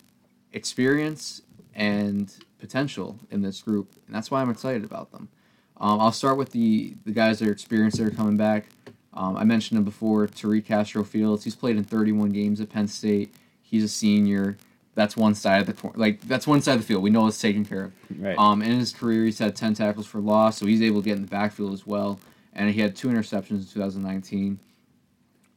experience, 0.53 1.41
and 1.75 2.33
potential 2.59 3.17
in 3.31 3.41
this 3.41 3.61
group, 3.61 3.93
and 4.05 4.15
that's 4.15 4.29
why 4.29 4.41
I'm 4.41 4.49
excited 4.49 4.83
about 4.83 5.11
them. 5.11 5.29
Um, 5.77 5.99
I'll 6.01 6.11
start 6.11 6.37
with 6.37 6.51
the 6.51 6.95
the 7.05 7.11
guys 7.11 7.39
that 7.39 7.47
are 7.47 7.51
experienced 7.51 7.97
that 7.97 8.07
are 8.07 8.11
coming 8.11 8.37
back. 8.37 8.65
Um, 9.13 9.35
I 9.37 9.43
mentioned 9.43 9.77
him 9.77 9.85
before, 9.85 10.27
Tariq 10.27 10.65
Castro 10.65 11.03
Fields. 11.03 11.43
He's 11.43 11.55
played 11.55 11.77
in 11.77 11.83
31 11.83 12.29
games 12.29 12.61
at 12.61 12.69
Penn 12.69 12.87
State. 12.87 13.33
He's 13.61 13.83
a 13.83 13.87
senior. 13.87 14.57
That's 14.95 15.15
one 15.15 15.33
side 15.35 15.61
of 15.61 15.67
the 15.67 15.73
cor- 15.73 15.93
like 15.95 16.21
that's 16.21 16.45
one 16.45 16.61
side 16.61 16.73
of 16.73 16.81
the 16.81 16.85
field. 16.85 17.01
We 17.01 17.09
know 17.09 17.27
it's 17.27 17.39
taken 17.39 17.63
care 17.65 17.85
of. 17.85 17.93
Right. 18.17 18.37
Um, 18.37 18.61
in 18.61 18.77
his 18.77 18.91
career, 18.91 19.25
he's 19.25 19.39
had 19.39 19.55
10 19.55 19.73
tackles 19.75 20.05
for 20.05 20.19
loss, 20.19 20.57
so 20.57 20.65
he's 20.65 20.81
able 20.81 21.01
to 21.01 21.05
get 21.05 21.15
in 21.15 21.21
the 21.23 21.29
backfield 21.29 21.73
as 21.73 21.87
well. 21.87 22.19
And 22.53 22.69
he 22.69 22.81
had 22.81 22.95
two 22.95 23.07
interceptions 23.07 23.51
in 23.51 23.65
2019. 23.65 24.59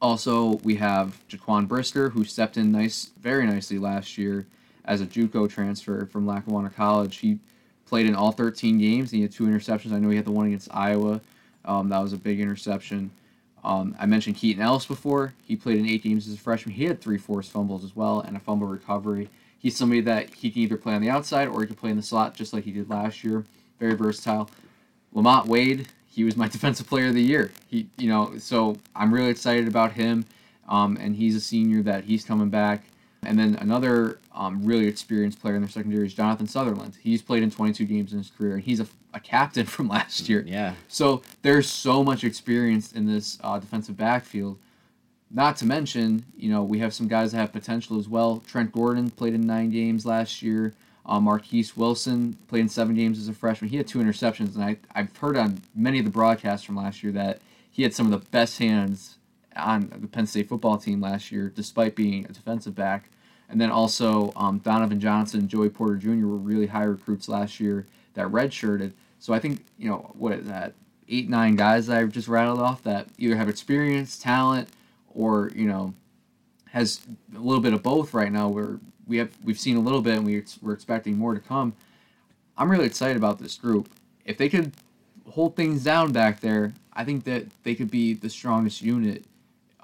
Also, 0.02 0.54
we 0.64 0.74
have 0.74 1.16
Jaquan 1.28 1.68
Brisker, 1.68 2.10
who 2.10 2.24
stepped 2.24 2.56
in 2.56 2.72
nice, 2.72 3.12
very 3.20 3.46
nicely 3.46 3.78
last 3.78 4.18
year 4.18 4.48
as 4.84 5.00
a 5.00 5.06
JUCO 5.06 5.48
transfer 5.48 6.06
from 6.06 6.26
Lackawanna 6.26 6.70
College. 6.70 7.18
He 7.18 7.38
played 7.86 8.06
in 8.06 8.16
all 8.16 8.32
13 8.32 8.78
games. 8.78 9.12
He 9.12 9.22
had 9.22 9.30
two 9.30 9.44
interceptions. 9.44 9.92
I 9.92 10.00
know 10.00 10.10
he 10.10 10.16
had 10.16 10.24
the 10.24 10.32
one 10.32 10.46
against 10.48 10.74
Iowa. 10.74 11.20
Um, 11.64 11.88
that 11.90 12.00
was 12.00 12.12
a 12.12 12.16
big 12.16 12.40
interception. 12.40 13.12
Um, 13.62 13.94
I 13.96 14.06
mentioned 14.06 14.34
Keaton 14.34 14.60
Ellis 14.60 14.86
before. 14.86 15.34
He 15.44 15.54
played 15.54 15.78
in 15.78 15.88
eight 15.88 16.02
games 16.02 16.26
as 16.26 16.34
a 16.34 16.38
freshman. 16.38 16.74
He 16.74 16.86
had 16.86 17.00
three 17.00 17.16
forced 17.16 17.52
fumbles 17.52 17.84
as 17.84 17.94
well 17.94 18.22
and 18.22 18.36
a 18.36 18.40
fumble 18.40 18.66
recovery. 18.66 19.28
He's 19.56 19.76
somebody 19.76 20.00
that 20.00 20.34
he 20.34 20.50
can 20.50 20.62
either 20.62 20.76
play 20.76 20.94
on 20.94 21.00
the 21.00 21.10
outside 21.10 21.46
or 21.46 21.60
he 21.60 21.68
can 21.68 21.76
play 21.76 21.90
in 21.90 21.96
the 21.96 22.02
slot 22.02 22.34
just 22.34 22.52
like 22.52 22.64
he 22.64 22.72
did 22.72 22.90
last 22.90 23.22
year. 23.22 23.44
Very 23.78 23.94
versatile. 23.94 24.50
Lamont 25.12 25.46
Wade, 25.46 25.86
he 26.12 26.24
was 26.24 26.36
my 26.36 26.48
defensive 26.48 26.86
player 26.86 27.08
of 27.08 27.14
the 27.14 27.22
year. 27.22 27.50
He, 27.68 27.88
you 27.96 28.08
know, 28.08 28.34
so 28.38 28.76
I'm 28.94 29.12
really 29.12 29.30
excited 29.30 29.66
about 29.66 29.92
him. 29.92 30.26
Um, 30.68 30.96
and 31.00 31.16
he's 31.16 31.34
a 31.34 31.40
senior 31.40 31.82
that 31.82 32.04
he's 32.04 32.24
coming 32.24 32.48
back. 32.48 32.84
And 33.24 33.38
then 33.38 33.56
another 33.60 34.18
um, 34.34 34.64
really 34.64 34.86
experienced 34.86 35.40
player 35.40 35.54
in 35.54 35.62
their 35.62 35.70
secondary 35.70 36.06
is 36.06 36.14
Jonathan 36.14 36.46
Sutherland. 36.46 36.96
He's 37.00 37.22
played 37.22 37.42
in 37.42 37.50
22 37.50 37.84
games 37.84 38.12
in 38.12 38.18
his 38.18 38.30
career, 38.30 38.54
and 38.54 38.62
he's 38.62 38.80
a, 38.80 38.86
a 39.14 39.20
captain 39.20 39.66
from 39.74 39.88
last 39.88 40.28
year. 40.28 40.44
yeah. 40.46 40.74
So 40.88 41.22
there's 41.42 41.68
so 41.68 42.02
much 42.02 42.24
experience 42.24 42.92
in 42.92 43.06
this 43.06 43.38
uh, 43.42 43.58
defensive 43.58 43.96
backfield. 43.96 44.58
Not 45.30 45.56
to 45.58 45.66
mention, 45.66 46.24
you 46.36 46.50
know, 46.50 46.62
we 46.62 46.78
have 46.80 46.92
some 46.92 47.08
guys 47.08 47.32
that 47.32 47.38
have 47.38 47.52
potential 47.52 47.98
as 47.98 48.08
well. 48.08 48.42
Trent 48.46 48.70
Gordon 48.72 49.10
played 49.10 49.34
in 49.34 49.46
nine 49.46 49.70
games 49.70 50.04
last 50.04 50.42
year. 50.42 50.74
Uh, 51.04 51.18
Marquise 51.20 51.76
Wilson 51.76 52.36
played 52.46 52.60
in 52.60 52.68
seven 52.68 52.94
games 52.94 53.18
as 53.18 53.28
a 53.28 53.32
freshman. 53.32 53.70
He 53.70 53.76
had 53.76 53.88
two 53.88 53.98
interceptions, 53.98 54.54
and 54.54 54.64
I, 54.64 54.76
I've 54.94 55.16
heard 55.16 55.36
on 55.36 55.60
many 55.74 55.98
of 55.98 56.04
the 56.04 56.10
broadcasts 56.10 56.64
from 56.64 56.76
last 56.76 57.02
year 57.02 57.12
that 57.12 57.40
he 57.70 57.82
had 57.82 57.94
some 57.94 58.12
of 58.12 58.12
the 58.12 58.30
best 58.30 58.58
hands 58.58 59.18
on 59.56 59.92
the 59.96 60.06
Penn 60.06 60.26
State 60.26 60.48
football 60.48 60.78
team 60.78 61.00
last 61.00 61.32
year, 61.32 61.52
despite 61.54 61.96
being 61.96 62.24
a 62.24 62.28
defensive 62.28 62.74
back. 62.74 63.10
And 63.48 63.60
then 63.60 63.70
also 63.70 64.32
um, 64.36 64.58
Donovan 64.58 65.00
Johnson 65.00 65.40
and 65.40 65.48
Joey 65.48 65.68
Porter 65.68 65.96
Jr. 65.96 66.26
were 66.26 66.36
really 66.36 66.66
high 66.66 66.84
recruits 66.84 67.28
last 67.28 67.60
year 67.60 67.86
that 68.14 68.28
redshirted. 68.28 68.92
So 69.18 69.32
I 69.32 69.38
think, 69.38 69.64
you 69.78 69.88
know, 69.88 70.10
what 70.14 70.32
is 70.32 70.46
that? 70.46 70.74
Eight, 71.08 71.28
nine 71.28 71.56
guys 71.56 71.88
that 71.88 71.98
I've 71.98 72.12
just 72.12 72.28
rattled 72.28 72.60
off 72.60 72.82
that 72.84 73.08
either 73.18 73.36
have 73.36 73.48
experience, 73.48 74.18
talent, 74.18 74.68
or, 75.14 75.50
you 75.54 75.66
know, 75.66 75.92
has 76.70 77.00
a 77.34 77.38
little 77.38 77.60
bit 77.60 77.74
of 77.74 77.82
both 77.82 78.14
right 78.14 78.32
now 78.32 78.48
where 78.48 78.78
we 79.06 79.16
have 79.18 79.30
we've 79.44 79.58
seen 79.58 79.76
a 79.76 79.80
little 79.80 80.02
bit 80.02 80.16
and 80.16 80.26
we, 80.26 80.42
we're 80.60 80.72
expecting 80.72 81.16
more 81.16 81.34
to 81.34 81.40
come. 81.40 81.74
I'm 82.56 82.70
really 82.70 82.86
excited 82.86 83.16
about 83.16 83.38
this 83.38 83.56
group. 83.56 83.88
If 84.24 84.38
they 84.38 84.48
could 84.48 84.72
hold 85.30 85.56
things 85.56 85.84
down 85.84 86.12
back 86.12 86.40
there, 86.40 86.72
I 86.92 87.04
think 87.04 87.24
that 87.24 87.46
they 87.64 87.74
could 87.74 87.90
be 87.90 88.14
the 88.14 88.28
strongest 88.28 88.82
unit 88.82 89.24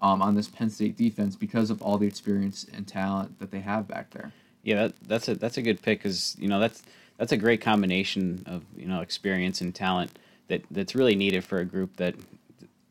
um, 0.01 0.23
on 0.23 0.35
this 0.35 0.49
Penn 0.49 0.71
State 0.71 0.97
defense 0.97 1.37
because 1.37 1.71
of 1.71 1.83
all 1.83 1.99
the 1.99 2.07
experience 2.07 2.67
and 2.73 2.87
talent 2.87 3.39
that 3.41 3.51
they 3.51 3.61
have 3.61 3.89
back 3.89 4.11
there. 4.11 4.33
Yeah, 4.63 4.89
that, 4.89 4.95
that's 5.07 5.29
a 5.29 5.35
that's 5.35 5.57
a 5.57 5.63
good 5.63 5.81
pick 5.83 6.01
because 6.03 6.37
you 6.39 6.49
know 6.49 6.61
that's 6.61 6.83
that's 7.17 7.33
a 7.33 7.37
great 7.37 7.61
combination 7.61 8.45
of 8.47 8.65
you 8.77 8.87
know 8.87 9.01
experience 9.01 9.61
and 9.61 9.75
talent 9.75 10.19
that 10.49 10.63
that's 10.71 10.95
really 10.95 11.15
needed 11.15 11.45
for 11.45 11.59
a 11.59 11.65
group 11.65 11.97
that 11.97 12.15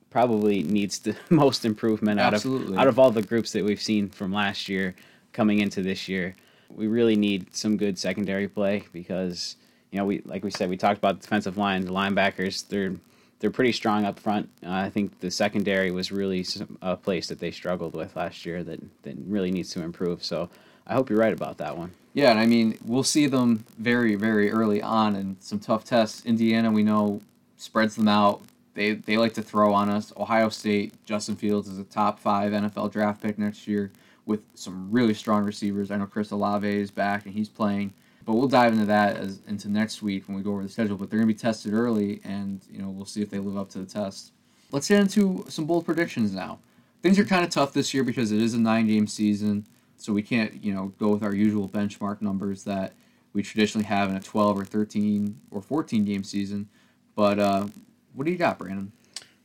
probably 0.10 0.64
needs 0.64 1.00
the 1.00 1.16
most 1.30 1.66
improvement 1.66 2.20
out 2.20 2.34
Absolutely. 2.34 2.74
of 2.74 2.80
out 2.80 2.88
of 2.88 3.00
all 3.00 3.12
the 3.12 3.22
groups 3.22 3.52
that 3.52 3.64
we've 3.64 3.82
seen 3.82 4.10
from 4.10 4.32
last 4.34 4.68
year 4.70 4.96
coming 5.38 5.60
into 5.60 5.84
this 5.84 6.10
year. 6.10 6.36
We 6.76 6.88
really 6.88 7.16
need 7.16 7.56
some 7.56 7.78
good 7.78 7.98
secondary 7.98 8.48
play 8.50 8.84
because 8.92 9.56
you 9.92 10.00
know 10.00 10.06
we 10.06 10.22
like 10.26 10.44
we 10.44 10.52
said 10.52 10.68
we 10.68 10.76
talked 10.76 10.98
about 10.98 11.18
the 11.18 11.22
defensive 11.22 11.58
line, 11.58 11.86
the 11.86 11.92
linebackers. 11.92 12.68
They're 12.68 12.96
they're 13.40 13.52
pretty 13.52 13.72
strong 13.72 14.04
up 14.04 14.20
front. 14.20 14.50
Uh, 14.66 14.72
I 14.72 14.90
think 14.90 15.20
the 15.20 15.30
secondary 15.30 15.92
was 15.92 16.12
really 16.12 16.44
a 16.82 16.98
place 16.98 17.28
that 17.28 17.40
they 17.40 17.52
struggled 17.52 17.96
with 17.96 18.16
last 18.16 18.46
year 18.46 18.64
that 18.64 18.82
that 19.04 19.16
really 19.28 19.52
needs 19.52 19.70
to 19.74 19.84
improve. 19.84 20.24
So 20.24 20.50
I 20.88 20.96
hope 20.96 21.10
you're 21.10 21.20
right 21.20 21.32
about 21.32 21.60
that 21.60 21.78
one. 21.78 21.92
Yeah, 22.14 22.32
and 22.32 22.40
I 22.40 22.48
mean, 22.48 22.80
we'll 22.84 23.04
see 23.04 23.28
them 23.28 23.64
very, 23.78 24.16
very 24.16 24.50
early 24.50 24.82
on 24.82 25.16
in 25.16 25.38
some 25.40 25.60
tough 25.60 25.86
tests. 25.86 26.26
Indiana, 26.26 26.72
we 26.72 26.82
know, 26.82 27.22
spreads 27.58 27.96
them 27.96 28.08
out. 28.08 28.42
They 28.74 28.94
they 28.94 29.18
like 29.18 29.36
to 29.36 29.44
throw 29.44 29.72
on 29.72 29.88
us. 29.90 30.12
Ohio 30.18 30.50
State, 30.50 30.94
Justin 31.06 31.36
Fields 31.36 31.68
is 31.68 31.78
a 31.78 31.84
top 31.84 32.20
five 32.20 32.52
NFL 32.54 32.92
draft 32.92 33.22
pick 33.22 33.38
next 33.38 33.68
year 33.68 33.92
with 34.28 34.42
some 34.54 34.92
really 34.92 35.16
strong 35.16 35.44
receivers. 35.44 35.90
I 35.90 35.96
know 35.98 36.06
Chris 36.06 36.30
Olave 36.30 36.68
is 36.68 36.92
back 36.92 37.26
and 37.26 37.34
he's 37.34 37.50
playing. 37.50 37.94
But 38.28 38.34
we'll 38.34 38.50
dive 38.50 38.74
into 38.74 38.86
that 38.86 39.16
as 39.16 39.40
into 39.48 39.70
next 39.70 40.02
week 40.02 40.28
when 40.28 40.36
we 40.36 40.44
go 40.44 40.52
over 40.52 40.62
the 40.62 40.70
schedule. 40.70 40.98
But 40.98 41.10
they're 41.10 41.18
gonna 41.18 41.28
be 41.28 41.34
tested 41.34 41.74
early, 41.74 42.20
and 42.26 42.60
you 42.70 42.80
know 42.82 42.90
we'll 42.90 43.06
see 43.06 43.22
if 43.22 43.30
they 43.30 43.40
live 43.40 43.58
up 43.58 43.70
to 43.70 43.80
the 43.80 43.86
test. 43.86 44.34
Let's 44.70 44.90
get 44.90 45.00
into 45.00 45.46
some 45.48 45.66
bold 45.66 45.86
predictions 45.86 46.34
now. 46.34 46.60
Things 47.02 47.18
are 47.18 47.24
kind 47.24 47.46
of 47.46 47.50
tough 47.52 47.72
this 47.72 47.94
year 47.94 48.04
because 48.04 48.34
it 48.34 48.42
is 48.42 48.54
a 48.54 48.60
nine-game 48.60 49.08
season, 49.08 49.66
so 49.96 50.12
we 50.12 50.22
can't 50.22 50.62
you 50.62 50.74
know 50.74 50.92
go 51.00 51.08
with 51.08 51.24
our 51.24 51.34
usual 51.34 51.70
benchmark 51.70 52.22
numbers 52.22 52.66
that 52.66 52.92
we 53.32 53.42
traditionally 53.44 53.86
have 53.86 54.10
in 54.10 54.18
a 54.18 54.20
12 54.20 54.60
or 54.60 54.66
13 54.66 55.40
or 55.50 55.62
14 55.62 56.04
game 56.04 56.26
season. 56.26 56.68
But 57.16 57.40
uh, 57.40 57.68
what 58.14 58.26
do 58.26 58.32
you 58.32 58.38
got, 58.38 58.60
Brandon? 58.60 58.92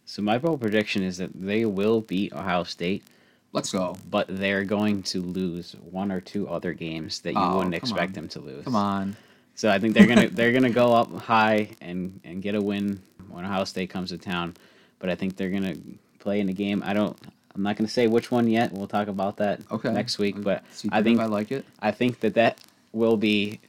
So 0.06 0.22
my 0.22 0.38
bold 0.38 0.60
prediction 0.60 1.04
is 1.04 1.18
that 1.18 1.30
they 1.34 1.64
will 1.66 2.00
beat 2.00 2.32
Ohio 2.32 2.64
State, 2.64 3.04
Let's 3.52 3.70
go. 3.70 3.96
but 4.08 4.26
they're 4.28 4.64
going 4.64 5.02
to 5.04 5.20
lose 5.20 5.72
one 5.90 6.10
or 6.10 6.20
two 6.20 6.48
other 6.48 6.72
games 6.72 7.20
that 7.20 7.34
you 7.34 7.40
Oh, 7.40 7.56
wouldn't 7.58 7.74
expect 7.74 8.10
on. 8.10 8.12
them 8.14 8.28
to 8.30 8.40
lose. 8.40 8.64
Come 8.64 8.76
on. 8.76 9.16
So 9.54 9.70
I 9.70 9.78
think 9.78 9.92
they're 9.94 10.06
gonna 10.06 10.28
they're 10.32 10.52
gonna 10.52 10.70
go 10.70 10.92
up 10.94 11.12
high 11.20 11.70
and 11.80 12.20
and 12.24 12.40
get 12.42 12.54
a 12.54 12.60
win 12.62 13.02
when 13.28 13.44
Ohio 13.44 13.64
State 13.64 13.90
comes 13.90 14.08
to 14.10 14.18
town. 14.18 14.54
But 14.98 15.10
I 15.10 15.14
think 15.14 15.36
they're 15.36 15.50
gonna 15.50 15.76
play 16.18 16.40
in 16.40 16.48
a 16.48 16.52
game. 16.54 16.82
I 16.84 16.92
don't. 16.94 17.16
I'm 17.54 17.62
not 17.62 17.76
gonna 17.76 17.88
say 17.88 18.06
which 18.06 18.30
one 18.30 18.48
yet. 18.48 18.72
We'll 18.72 18.86
talk 18.86 19.08
about 19.08 19.36
that 19.36 19.60
Okay. 19.70 19.92
next 19.92 20.18
week. 20.18 20.36
But 20.42 20.64
I 20.90 21.02
think 21.02 21.20
I 21.20 21.26
like 21.26 21.52
it. 21.52 21.66
I 21.80 21.90
think 21.90 22.20
that 22.20 22.34
that 22.34 22.58
will 22.92 23.18
be 23.18 23.60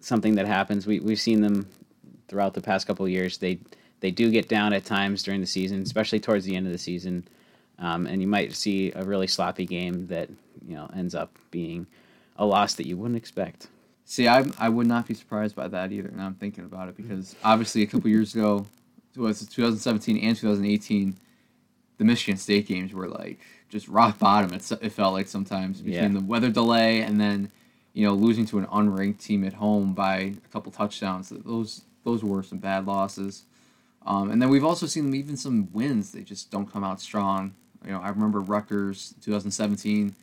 something 0.00 0.34
that 0.34 0.46
happens. 0.46 0.86
We 0.86 1.00
we've 1.00 1.18
seen 1.20 1.40
them 1.40 1.66
throughout 2.28 2.52
the 2.52 2.60
past 2.60 2.86
couple 2.86 3.06
of 3.06 3.10
years. 3.10 3.38
They 3.38 3.58
they 4.00 4.10
do 4.10 4.30
get 4.30 4.48
down 4.48 4.74
at 4.74 4.84
times 4.84 5.22
during 5.22 5.40
the 5.40 5.46
season, 5.46 5.80
especially 5.80 6.20
towards 6.20 6.44
the 6.44 6.54
end 6.56 6.66
of 6.66 6.72
the 6.72 6.78
season, 6.78 7.26
um, 7.80 8.06
and 8.06 8.20
you 8.20 8.28
might 8.28 8.54
see 8.54 8.92
a 8.94 9.02
really 9.04 9.26
sloppy 9.26 9.66
game 9.66 10.06
that 10.08 10.28
you 10.66 10.74
know 10.76 10.88
ends 10.94 11.14
up 11.14 11.36
being 11.50 11.86
a 12.36 12.44
loss 12.46 12.74
that 12.74 12.86
you 12.86 12.96
wouldn't 12.96 13.16
expect. 13.16 13.68
See, 14.04 14.26
I 14.28 14.44
I 14.58 14.68
would 14.68 14.86
not 14.86 15.06
be 15.06 15.14
surprised 15.14 15.54
by 15.56 15.68
that 15.68 15.92
either. 15.92 16.10
Now 16.14 16.26
I'm 16.26 16.34
thinking 16.34 16.64
about 16.64 16.88
it 16.88 16.96
because 16.96 17.34
obviously 17.44 17.82
a 17.82 17.86
couple 17.86 18.08
years 18.16 18.34
ago, 18.34 18.66
it 19.14 19.20
was 19.20 19.40
2017 19.46 20.18
and 20.18 20.36
2018, 20.36 21.16
the 21.98 22.04
Michigan 22.04 22.36
State 22.38 22.66
games 22.66 22.92
were 22.92 23.08
like 23.08 23.38
just 23.68 23.86
rock 23.88 24.18
bottom. 24.18 24.52
It, 24.52 24.70
it 24.82 24.90
felt 24.90 25.12
like 25.14 25.28
sometimes 25.28 25.80
between 25.80 25.94
Yeah. 26.14 26.20
the 26.20 26.24
weather 26.26 26.50
delay 26.50 27.02
and 27.02 27.20
then 27.20 27.50
you 27.92 28.06
know 28.06 28.14
losing 28.14 28.46
to 28.46 28.58
an 28.58 28.66
unranked 28.66 29.20
team 29.20 29.44
at 29.44 29.54
home 29.54 29.94
by 29.94 30.16
a 30.18 30.48
couple 30.52 30.72
touchdowns. 30.72 31.28
Those 31.30 31.82
those 32.04 32.24
were 32.24 32.42
some 32.42 32.58
bad 32.58 32.86
losses. 32.86 33.44
Um, 34.06 34.30
and 34.30 34.40
then 34.40 34.48
we've 34.48 34.64
also 34.64 34.86
seen 34.86 35.04
them 35.04 35.14
even 35.14 35.36
some 35.36 35.68
wins. 35.72 36.12
They 36.12 36.22
just 36.22 36.50
don't 36.50 36.72
come 36.72 36.82
out 36.82 37.00
strong. 37.02 37.54
You 37.84 37.92
know, 37.92 38.00
I 38.00 38.08
remember 38.10 38.40
Rutgers 38.40 39.14
2017. 39.22 40.14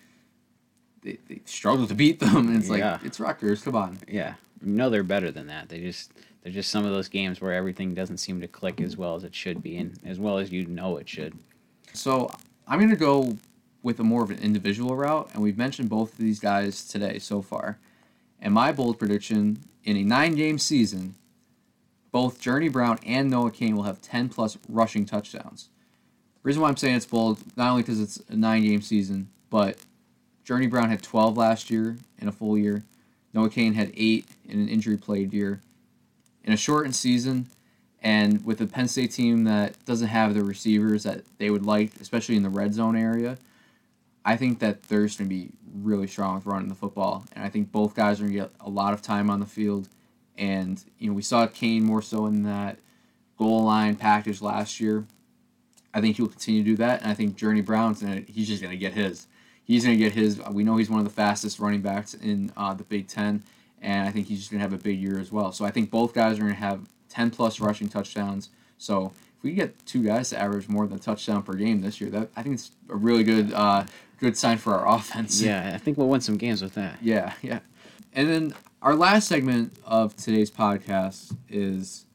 They, 1.01 1.17
they 1.27 1.41
struggled 1.45 1.89
to 1.89 1.95
beat 1.95 2.19
them, 2.19 2.47
and 2.49 2.57
it's 2.57 2.69
Yeah. 2.69 2.93
like 2.93 3.03
it's 3.05 3.19
Rutgers. 3.19 3.63
Come 3.63 3.75
on. 3.75 3.97
Yeah, 4.07 4.35
you 4.63 4.71
know 4.73 4.89
they're 4.89 5.03
better 5.03 5.31
than 5.31 5.47
that. 5.47 5.69
They 5.69 5.79
just 5.79 6.11
they're 6.43 6.51
just 6.51 6.69
some 6.71 6.85
of 6.85 6.91
those 6.91 7.07
games 7.07 7.41
where 7.41 7.53
everything 7.53 7.93
doesn't 7.93 8.17
seem 8.17 8.41
to 8.41 8.47
click 8.47 8.81
as 8.81 8.97
well 8.97 9.15
as 9.15 9.23
it 9.23 9.33
should 9.35 9.61
be, 9.63 9.77
and 9.77 9.97
as 10.05 10.19
well 10.19 10.37
as 10.37 10.51
you 10.51 10.65
know 10.65 10.97
it 10.97 11.07
should. 11.09 11.33
So 11.93 12.29
I'm 12.67 12.79
gonna 12.79 12.95
go 12.95 13.37
with 13.83 13.99
a 13.99 14.03
more 14.03 14.23
of 14.23 14.31
an 14.31 14.39
individual 14.39 14.95
route, 14.95 15.29
and 15.33 15.41
we've 15.41 15.57
mentioned 15.57 15.89
both 15.89 16.13
of 16.13 16.17
these 16.19 16.39
guys 16.39 16.85
today 16.87 17.19
so 17.19 17.41
far. 17.41 17.79
And 18.39 18.53
my 18.53 18.71
bold 18.71 18.99
prediction 18.99 19.59
in 19.83 19.97
a 19.97 20.03
nine 20.03 20.35
game 20.35 20.59
season, 20.59 21.15
both 22.11 22.39
Journey 22.41 22.69
Brown 22.69 22.99
and 23.05 23.29
Noah 23.29 23.51
Cain 23.51 23.75
will 23.75 23.83
have 23.83 24.01
10 24.01 24.29
plus 24.29 24.57
rushing 24.69 25.05
touchdowns. 25.05 25.69
Reason 26.47 26.61
why 26.61 26.69
I'm 26.69 26.77
saying 26.77 26.95
it's 26.95 27.05
bold, 27.05 27.39
not 27.57 27.71
only 27.71 27.83
because 27.83 27.99
it's 27.99 28.21
a 28.29 28.35
nine 28.35 28.63
game 28.63 28.81
season, 28.81 29.27
but 29.49 29.77
Journey 30.45 30.67
Brown 30.67 30.89
had 30.89 31.03
12 31.03 31.35
last 31.35 31.69
year 31.69 31.97
in 32.19 32.29
a 32.29 32.31
full 32.31 32.57
year. 32.57 32.85
Noah 33.33 33.49
Cain 33.49 33.73
had 33.73 33.91
eight 33.97 34.25
in 34.47 34.61
an 34.61 34.69
injury 34.69 34.95
played 34.95 35.33
year. 35.33 35.61
In 36.45 36.53
a 36.53 36.57
shortened 36.57 36.95
season, 36.95 37.47
and 38.01 38.45
with 38.45 38.61
a 38.61 38.65
Penn 38.65 38.87
State 38.87 39.11
team 39.11 39.43
that 39.43 39.73
doesn't 39.83 40.07
have 40.07 40.33
the 40.33 40.43
receivers 40.43 41.03
that 41.03 41.23
they 41.37 41.49
would 41.49 41.65
like, 41.65 41.91
especially 41.99 42.37
in 42.37 42.43
the 42.43 42.49
red 42.49 42.73
zone 42.73 42.95
area, 42.95 43.37
I 44.23 44.37
think 44.37 44.59
that 44.59 44.83
they're 44.83 44.99
going 44.99 45.09
to 45.09 45.25
be 45.25 45.49
really 45.75 46.07
strong 46.07 46.35
with 46.35 46.45
running 46.45 46.69
the 46.69 46.75
football. 46.75 47.25
And 47.33 47.43
I 47.43 47.49
think 47.49 47.73
both 47.73 47.93
guys 47.93 48.21
are 48.21 48.23
going 48.23 48.33
to 48.33 48.39
get 48.39 48.51
a 48.61 48.69
lot 48.69 48.93
of 48.93 49.01
time 49.01 49.29
on 49.29 49.41
the 49.41 49.45
field. 49.45 49.89
And, 50.37 50.81
you 50.97 51.09
know, 51.09 51.13
we 51.13 51.23
saw 51.23 51.45
Cain 51.47 51.83
more 51.83 52.01
so 52.01 52.25
in 52.25 52.43
that 52.43 52.79
goal 53.37 53.63
line 53.63 53.97
package 53.97 54.41
last 54.41 54.79
year. 54.79 55.05
I 55.97 56.01
think 56.01 56.17
he'll 56.17 56.27
continue 56.27 56.63
to 56.63 56.69
do 56.69 56.75
that. 56.77 57.01
And 57.01 57.09
I 57.09 57.15
think 57.15 57.35
Journey 57.35 57.61
Brown's 57.61 58.03
gonna, 58.03 58.21
he's 58.27 58.47
just 58.47 58.61
going 58.61 58.71
to 58.71 58.77
get 58.77 58.93
his. 58.93 59.25
He's 59.63 59.83
going 59.83 59.97
to 59.97 60.03
get 60.03 60.13
his. 60.13 60.39
We 60.51 60.63
know 60.63 60.77
he's 60.77 60.89
one 60.89 60.99
of 60.99 61.05
the 61.05 61.11
fastest 61.11 61.59
running 61.59 61.81
backs 61.81 62.13
in 62.13 62.53
uh, 62.55 62.73
the 62.75 62.83
Big 62.83 63.07
Ten. 63.07 63.43
And 63.81 64.07
I 64.07 64.11
think 64.11 64.27
he's 64.27 64.39
just 64.39 64.51
going 64.51 64.59
to 64.59 64.63
have 64.63 64.73
a 64.73 64.81
big 64.81 64.99
year 64.99 65.19
as 65.19 65.31
well. 65.31 65.51
So 65.51 65.65
I 65.65 65.71
think 65.71 65.89
both 65.89 66.13
guys 66.13 66.37
are 66.37 66.41
going 66.41 66.53
to 66.53 66.59
have 66.59 66.87
10 67.09 67.31
plus 67.31 67.59
rushing 67.59 67.89
touchdowns. 67.89 68.49
So 68.77 69.11
if 69.37 69.43
we 69.43 69.53
get 69.53 69.85
two 69.85 70.03
guys 70.03 70.29
to 70.29 70.39
average 70.39 70.69
more 70.69 70.87
than 70.87 70.97
a 70.97 71.01
touchdown 71.01 71.43
per 71.43 71.53
game 71.53 71.81
this 71.81 71.99
year, 71.99 72.09
that 72.11 72.29
I 72.35 72.43
think 72.43 72.55
it's 72.55 72.71
a 72.89 72.95
really 72.95 73.23
good 73.23 73.51
uh, 73.53 73.85
good 74.19 74.37
sign 74.37 74.57
for 74.57 74.73
our 74.73 74.95
offense. 74.95 75.41
Yeah, 75.41 75.71
I 75.73 75.77
think 75.79 75.97
we'll 75.97 76.09
win 76.09 76.21
some 76.21 76.37
games 76.37 76.61
with 76.61 76.75
that. 76.75 76.97
Yeah, 77.01 77.33
yeah. 77.41 77.59
And 78.13 78.29
then 78.29 78.55
our 78.81 78.95
last 78.95 79.27
segment 79.27 79.75
of 79.83 80.15
today's 80.15 80.49
podcast 80.49 81.35
is 81.49 82.05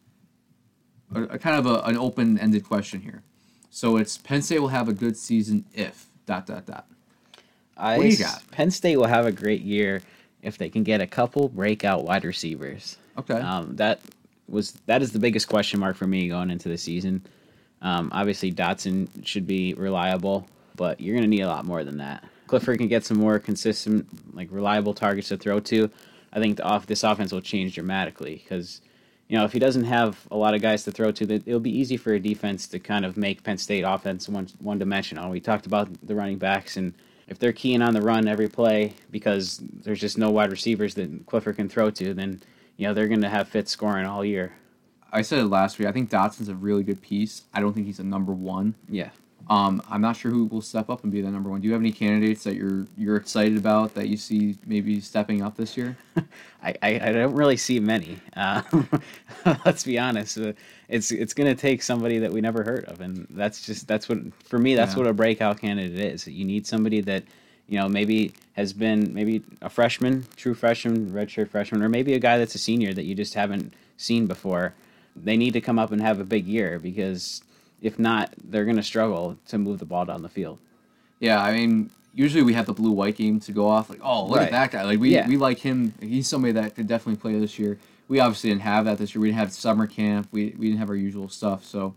a, 1.15 1.23
a 1.25 1.39
kind 1.39 1.59
of 1.59 1.67
a, 1.67 1.81
an 1.83 1.97
open 1.97 2.39
ended 2.39 2.65
question 2.65 3.01
here. 3.01 3.23
So 3.75 3.97
it's 3.97 4.19
Penn 4.19 4.43
State 4.43 4.59
will 4.59 4.69
have 4.69 4.91
a 4.91 4.93
good 4.93 5.17
season 5.17 5.65
if 5.73 6.07
dot 6.27 6.47
dot 6.47 6.67
dot. 6.67 6.87
I, 7.75 7.97
What 7.97 8.03
do 8.03 8.09
you 8.11 8.19
got? 8.19 8.43
Penn 8.51 8.71
State 8.71 8.99
will 8.99 9.07
have 9.07 9.25
a 9.25 9.33
great 9.33 9.63
year 9.63 10.03
if 10.43 10.59
they 10.59 10.69
can 10.69 10.83
get 10.83 11.01
a 11.01 11.07
couple 11.07 11.49
breakout 11.49 12.05
wide 12.05 12.25
receivers. 12.25 12.99
Okay. 13.17 13.35
Um, 13.35 13.77
that 13.77 14.01
was 14.47 14.73
that 14.85 15.01
is 15.01 15.13
the 15.13 15.19
biggest 15.19 15.49
question 15.49 15.81
mark 15.81 15.97
for 15.97 16.07
me 16.07 16.29
going 16.29 16.51
into 16.51 16.69
the 16.69 16.77
season. 16.77 17.25
Um, 17.81 18.11
obviously, 18.13 18.53
Dotson 18.53 19.09
should 19.25 19.47
be 19.47 19.73
reliable, 19.73 20.47
but 20.77 21.01
you're 21.01 21.15
going 21.15 21.25
to 21.25 21.35
need 21.35 21.41
a 21.41 21.49
lot 21.49 21.65
more 21.65 21.83
than 21.83 21.97
that. 21.97 22.23
Clifford 22.49 22.77
can 22.77 22.89
get 22.89 23.07
some 23.07 23.17
more 23.17 23.39
consistent, 23.39 24.07
like 24.37 24.49
reliable 24.51 24.93
targets 24.93 25.29
to 25.29 25.39
throw 25.39 25.61
to. 25.61 25.91
I 26.31 26.41
think 26.41 26.59
the 26.59 26.65
off 26.65 26.85
this 26.85 27.05
offense 27.05 27.33
will 27.33 27.41
change 27.41 27.75
dramatically 27.75 28.35
because 28.35 28.83
you 29.29 29.39
know 29.39 29.45
if 29.45 29.53
he 29.53 29.59
doesn't 29.59 29.85
have 29.85 30.27
a 30.31 30.37
lot 30.37 30.55
of 30.55 30.63
guys 30.63 30.85
to 30.85 30.93
throw 30.93 31.13
to, 31.13 31.27
that 31.27 31.47
it'll 31.47 31.61
be 31.61 31.77
easy 31.77 31.97
for 31.97 32.13
a 32.13 32.21
defense 32.21 32.67
to 32.69 32.79
kind 32.79 33.05
of 33.05 33.17
make 33.17 33.43
Penn 33.43 33.59
State 33.59 33.83
offense 33.83 34.29
one 34.29 34.49
one 34.59 34.79
dimensional. 34.79 35.31
We 35.31 35.41
talked 35.41 35.67
about 35.67 35.89
the 36.07 36.15
running 36.15 36.39
backs 36.39 36.77
and. 36.77 36.95
If 37.29 37.39
they're 37.39 37.53
keying 37.53 37.81
on 37.81 37.95
the 37.95 38.03
run 38.03 38.29
every 38.29 38.49
play 38.49 38.95
because 39.11 39.59
there's 39.85 40.01
just 40.01 40.19
no 40.19 40.31
wide 40.31 40.51
receivers 40.51 40.95
that 40.97 41.25
Clifford 41.25 41.57
can 41.57 41.69
throw 41.69 41.89
to, 41.89 42.13
then 42.13 42.43
you 42.77 42.87
know 42.87 42.93
they're 42.93 43.09
going 43.09 43.23
to 43.23 43.29
have 43.29 43.49
Fitz 43.49 43.71
scoring 43.71 44.05
all 44.05 44.23
year. 44.23 44.53
I 45.11 45.23
said 45.23 45.39
it 45.39 45.47
last 45.47 45.79
week. 45.79 45.89
I 45.89 45.93
think 45.93 46.11
Dotson's 46.11 46.49
a 46.49 46.55
really 46.55 46.83
good 46.83 47.01
piece. 47.01 47.43
I 47.55 47.61
don't 47.61 47.73
think 47.73 47.87
he's 47.87 48.01
a 48.01 48.05
number 48.05 48.33
one. 48.33 48.75
Yeah, 48.89 49.11
Um, 49.51 49.83
I'm 49.91 50.01
not 50.01 50.17
sure 50.17 50.31
who 50.31 50.47
will 50.47 50.63
step 50.63 50.89
up 50.89 51.03
and 51.03 51.13
be 51.13 51.21
the 51.21 51.31
number 51.31 51.51
one. 51.51 51.61
Do 51.61 51.67
you 51.67 51.73
have 51.73 51.83
any 51.83 51.93
candidates 51.93 52.45
that 52.45 52.55
you're 52.55 52.87
you're 52.97 53.17
excited 53.17 53.57
about 53.59 53.95
that 53.95 54.09
you 54.09 54.17
see 54.17 54.57
maybe 54.67 55.01
stepping 55.01 55.43
up 55.43 55.57
this 55.57 55.77
year? 55.77 55.97
I, 56.63 56.75
I, 56.83 56.89
I 57.09 57.13
don't 57.13 57.35
really 57.35 57.57
see 57.57 57.81
many. 57.81 58.19
Uh, 58.37 58.63
let's 59.65 59.85
be 59.85 59.99
honest. 59.99 60.39
Uh, 60.39 60.53
it's 60.89 61.11
it's 61.11 61.35
going 61.35 61.55
to 61.55 61.61
take 61.61 61.83
somebody 61.83 62.19
that 62.19 62.33
we 62.33 62.41
never 62.41 62.63
heard 62.65 62.85
of, 62.87 63.01
and 63.01 63.27
that's 63.31 63.67
just 63.67 63.87
that's 63.89 64.09
what 64.09 64.19
for 64.45 64.59
me 64.59 64.75
that's 64.75 64.93
Yeah. 64.95 64.99
what 65.01 65.07
a 65.09 65.13
breakout 65.13 65.61
candidate 65.61 65.99
is. 66.15 66.27
You 66.27 66.45
need 66.45 66.67
somebody 66.67 67.01
that 67.03 67.25
you 67.69 67.79
know 67.79 67.89
maybe 67.89 68.33
has 68.55 68.73
been 68.73 69.13
maybe 69.13 69.43
a 69.61 69.69
freshman, 69.69 70.25
true 70.37 70.55
freshman, 70.55 71.11
redshirt 71.11 71.49
freshman, 71.51 71.83
or 71.83 71.89
maybe 71.89 72.15
a 72.15 72.19
guy 72.21 72.39
that's 72.39 72.55
a 72.55 72.59
senior 72.59 72.93
that 72.95 73.05
you 73.05 73.15
just 73.15 73.35
haven't 73.35 73.75
seen 73.97 74.27
before. 74.27 74.75
They 75.17 75.37
need 75.37 75.53
to 75.53 75.61
come 75.61 75.79
up 75.79 75.93
and 75.93 76.01
have 76.01 76.21
a 76.21 76.25
big 76.25 76.47
year 76.47 76.79
because 76.79 77.43
if 77.83 77.99
not, 77.99 78.33
they're 78.43 78.65
going 78.65 78.77
to 78.77 78.83
struggle 78.83 79.37
to 79.49 79.59
move 79.59 79.79
the 79.79 79.85
ball 79.85 80.05
down 80.07 80.23
the 80.23 80.29
field. 80.31 80.59
Yeah, 81.21 81.43
I 81.43 81.53
mean, 81.53 81.91
usually 82.15 82.43
we 82.43 82.55
have 82.55 82.67
the 82.67 82.73
blue 82.73 82.93
white 82.93 83.17
game 83.17 83.41
to 83.41 83.53
go 83.53 83.69
off. 83.69 83.91
Like, 83.91 84.01
oh, 84.03 84.27
look 84.27 84.39
Right. 84.39 84.45
at 84.47 84.51
that 84.53 84.71
guy. 84.71 84.85
Like 84.85 84.99
we 85.01 85.11
Yeah. 85.11 85.29
we 85.29 85.37
like 85.37 85.59
him. 85.59 85.93
He's 86.01 86.27
somebody 86.29 86.53
that 86.53 86.75
could 86.75 86.87
definitely 86.87 87.21
play 87.21 87.39
this 87.39 87.59
year. 87.59 87.79
We 88.09 88.21
obviously 88.21 88.51
didn't 88.51 88.63
have 88.63 88.85
that 88.87 88.99
this 88.99 89.15
year. 89.15 89.21
We 89.23 89.29
didn't 89.29 89.39
have 89.39 89.53
summer 89.53 89.87
camp. 89.87 90.29
We 90.33 90.55
we 90.59 90.67
didn't 90.69 90.79
have 90.79 90.89
our 90.91 90.97
usual 90.97 91.29
stuff. 91.29 91.65
So 91.65 91.95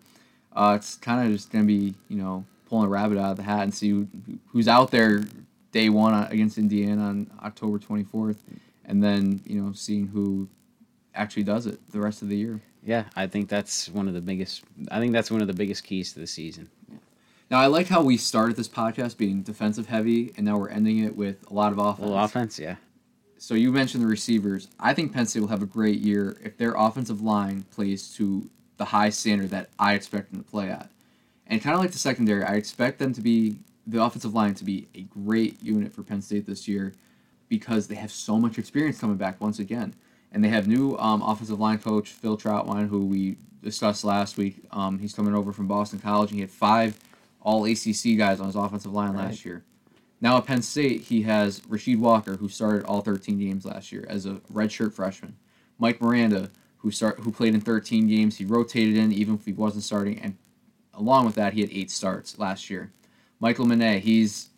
uh, 0.56 0.74
it's 0.78 0.96
kind 0.96 1.26
of 1.26 1.32
just 1.34 1.52
gonna 1.52 1.66
be 1.66 1.94
you 2.10 2.18
know 2.18 2.46
pulling 2.70 2.86
a 2.88 2.90
rabbit 2.90 3.18
out 3.18 3.32
of 3.32 3.38
the 3.38 3.44
hat 3.44 3.64
and 3.64 3.74
see 3.74 3.90
who, 3.90 4.08
who's 4.48 4.68
out 4.68 4.92
there 4.92 5.24
day 5.72 5.90
one 5.90 6.14
against 6.32 6.58
Indiana 6.58 7.04
on 7.04 7.30
October 7.44 7.78
twenty 7.80 8.04
fourth, 8.04 8.44
and 8.86 9.04
then 9.04 9.42
you 9.46 9.60
know 9.62 9.72
seeing 9.74 10.08
who 10.08 10.48
actually 11.16 11.44
does 11.44 11.66
it 11.66 11.80
the 11.92 12.00
rest 12.00 12.22
of 12.22 12.30
the 12.30 12.38
year. 12.38 12.62
Yeah, 12.86 13.06
I 13.16 13.26
think 13.26 13.50
that's 13.50 13.90
one 13.90 14.08
of 14.08 14.14
the 14.14 14.22
biggest. 14.22 14.64
I 14.92 15.00
think 15.00 15.12
that's 15.12 15.32
one 15.32 15.42
of 15.42 15.48
the 15.48 15.54
biggest 15.54 15.84
keys 15.84 16.14
to 16.14 16.20
the 16.20 16.28
season. 16.28 16.70
Now 17.50 17.60
I 17.60 17.66
like 17.66 17.88
how 17.88 18.02
we 18.02 18.16
started 18.18 18.56
this 18.56 18.68
podcast 18.68 19.18
being 19.18 19.42
defensive 19.42 19.88
heavy, 19.88 20.32
and 20.38 20.46
now 20.46 20.58
we're 20.58 20.70
ending 20.70 21.00
it 21.00 21.16
with 21.16 21.50
a 21.50 21.54
lot 21.54 21.72
of 21.72 21.80
offense. 21.80 22.10
Well, 22.10 22.24
offense, 22.24 22.60
yeah. 22.60 22.76
so 23.38 23.56
you 23.56 23.72
mentioned 23.72 24.04
the 24.04 24.08
receivers. 24.08 24.68
I 24.80 24.94
think 24.94 25.14
Penn 25.14 25.26
State 25.26 25.42
will 25.42 25.48
have 25.48 25.64
a 25.64 25.68
great 25.68 26.00
year 26.00 26.38
if 26.44 26.58
their 26.58 26.74
offensive 26.76 27.22
line 27.22 27.66
plays 27.72 28.14
to 28.16 28.50
the 28.78 28.86
high 28.86 29.10
standard 29.10 29.50
that 29.50 29.70
I 29.80 29.94
expect 29.94 30.32
them 30.32 30.44
to 30.44 30.50
play 30.50 30.70
at. 30.70 30.90
And 31.48 31.62
kind 31.62 31.76
of 31.76 31.82
like 31.82 31.92
the 31.92 32.00
secondary, 32.00 32.44
I 32.44 32.56
expect 32.56 33.00
them 33.00 33.14
to 33.14 33.22
be 33.22 33.58
the 33.88 34.04
offensive 34.04 34.34
line 34.34 34.56
to 34.56 34.64
be 34.64 34.88
a 34.96 35.02
great 35.02 35.62
unit 35.64 35.94
for 35.94 36.04
Penn 36.04 36.22
State 36.22 36.46
this 36.46 36.68
year 36.68 36.94
because 37.48 37.88
they 37.88 37.96
have 37.96 38.12
so 38.12 38.38
much 38.38 38.58
experience 38.58 39.00
coming 39.00 39.18
back 39.18 39.40
once 39.40 39.60
again. 39.60 39.94
And 40.36 40.44
they 40.44 40.50
have 40.50 40.68
new 40.68 40.98
um, 40.98 41.22
offensive 41.22 41.62
line 41.62 41.78
coach 41.78 42.10
Phil 42.10 42.38
Trautwein, 42.38 42.90
who 42.90 43.06
we 43.06 43.38
discussed 43.64 44.04
last 44.04 44.38
week. 44.38 44.66
Um, 44.70 45.00
he's 45.00 45.14
coming 45.14 45.34
over 45.34 45.54
from 45.54 45.66
Boston 45.66 45.98
College, 45.98 46.30
and 46.32 46.36
he 46.36 46.42
had 46.42 46.52
five 46.52 47.00
All 47.42 47.64
ACC 47.64 48.18
guys 48.18 48.42
on 48.42 48.48
his 48.48 48.56
offensive 48.56 48.92
line 48.92 49.14
Right. 49.14 49.28
last 49.28 49.46
year. 49.46 49.64
Now 50.20 50.38
at 50.38 50.46
Penn 50.46 50.62
State, 50.62 51.04
he 51.04 51.22
has 51.22 51.62
Rasheed 51.62 52.00
Walker, 52.00 52.36
who 52.36 52.50
started 52.50 52.84
all 52.84 53.00
13 53.00 53.40
games 53.40 53.64
last 53.64 53.94
year 53.94 54.06
as 54.10 54.26
a 54.26 54.42
redshirt 54.52 54.92
freshman. 54.92 55.38
Mike 55.80 56.02
Miranda, 56.02 56.52
who 56.80 56.92
start 56.92 57.20
who 57.20 57.32
played 57.32 57.54
in 57.56 57.62
13 57.62 58.06
games. 58.08 58.38
He 58.38 58.44
rotated 58.44 58.98
in 58.98 59.14
even 59.14 59.36
if 59.36 59.46
he 59.46 59.54
wasn't 59.54 59.84
starting, 59.86 60.20
and 60.20 60.36
along 60.94 61.26
with 61.28 61.36
that, 61.36 61.54
he 61.54 61.62
had 61.62 61.70
eight 61.72 61.90
starts 61.92 62.38
last 62.38 62.70
year. 62.70 62.92
Michael 63.40 63.66
Menet, 63.66 64.02
he's 64.02 64.50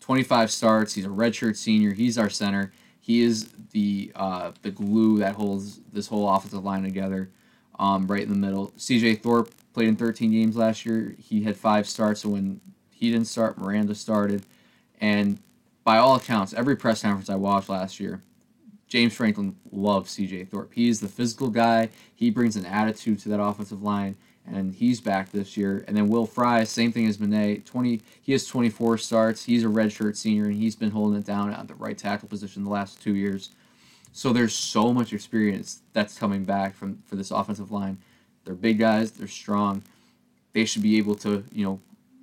25 0.00 0.50
starts. 0.50 0.92
He's 0.92 1.06
a 1.06 1.08
redshirt 1.08 1.56
senior. 1.56 1.94
He's 1.94 2.18
our 2.18 2.28
center. 2.28 2.72
He 3.10 3.22
is 3.22 3.48
the 3.72 4.12
uh, 4.14 4.52
the 4.62 4.70
glue 4.70 5.18
that 5.18 5.34
holds 5.34 5.80
this 5.92 6.06
whole 6.06 6.32
offensive 6.32 6.62
line 6.62 6.84
together, 6.84 7.28
um, 7.76 8.06
right 8.06 8.22
in 8.22 8.28
the 8.28 8.36
middle. 8.36 8.72
C.J. 8.76 9.16
Thorpe 9.16 9.52
played 9.74 9.88
in 9.88 9.96
13 9.96 10.30
games 10.30 10.54
last 10.54 10.86
year. 10.86 11.16
He 11.18 11.42
had 11.42 11.56
five 11.56 11.88
starts, 11.88 12.20
so 12.20 12.28
when 12.28 12.60
he 12.92 13.10
didn't 13.10 13.26
start, 13.26 13.58
Miranda 13.58 13.96
started. 13.96 14.44
And 15.00 15.40
by 15.82 15.96
all 15.96 16.14
accounts, 16.14 16.54
every 16.54 16.76
press 16.76 17.02
conference 17.02 17.28
I 17.28 17.34
watched 17.34 17.68
last 17.68 17.98
year, 17.98 18.22
James 18.86 19.12
Franklin 19.12 19.56
loves 19.72 20.12
C.J. 20.12 20.44
Thorpe. 20.44 20.72
He's 20.72 21.00
the 21.00 21.08
physical 21.08 21.48
guy. 21.48 21.88
He 22.14 22.30
brings 22.30 22.54
an 22.54 22.64
attitude 22.64 23.18
to 23.22 23.28
that 23.30 23.42
offensive 23.42 23.82
line, 23.82 24.16
and 24.52 24.74
he's 24.74 25.00
back 25.00 25.30
this 25.30 25.56
year. 25.56 25.84
And 25.86 25.96
then 25.96 26.08
Will 26.08 26.26
Fry, 26.26 26.64
same 26.64 26.92
thing 26.92 27.06
as 27.06 27.18
Menet. 27.18 27.64
Twenty, 27.64 28.00
he 28.20 28.32
has 28.32 28.46
24 28.46 28.98
starts. 28.98 29.44
He's 29.44 29.64
a 29.64 29.68
redshirt 29.68 30.16
senior, 30.16 30.44
and 30.44 30.54
he's 30.54 30.76
been 30.76 30.90
holding 30.90 31.18
it 31.18 31.26
down 31.26 31.52
at 31.52 31.68
the 31.68 31.74
right 31.74 31.96
tackle 31.96 32.28
position 32.28 32.64
the 32.64 32.70
last 32.70 33.02
two 33.02 33.14
years. 33.14 33.50
So 34.12 34.32
there's 34.32 34.54
so 34.54 34.92
much 34.92 35.12
experience 35.12 35.82
that's 35.92 36.18
coming 36.18 36.44
back 36.44 36.74
from 36.74 37.02
for 37.06 37.16
this 37.16 37.30
offensive 37.30 37.70
line. 37.70 37.98
They're 38.44 38.54
big 38.54 38.78
guys. 38.78 39.12
They're 39.12 39.28
strong. 39.28 39.82
They 40.52 40.64
should 40.64 40.82
be 40.82 40.98
able 40.98 41.14
to, 41.16 41.44
you 41.52 41.64
know, 41.64 41.80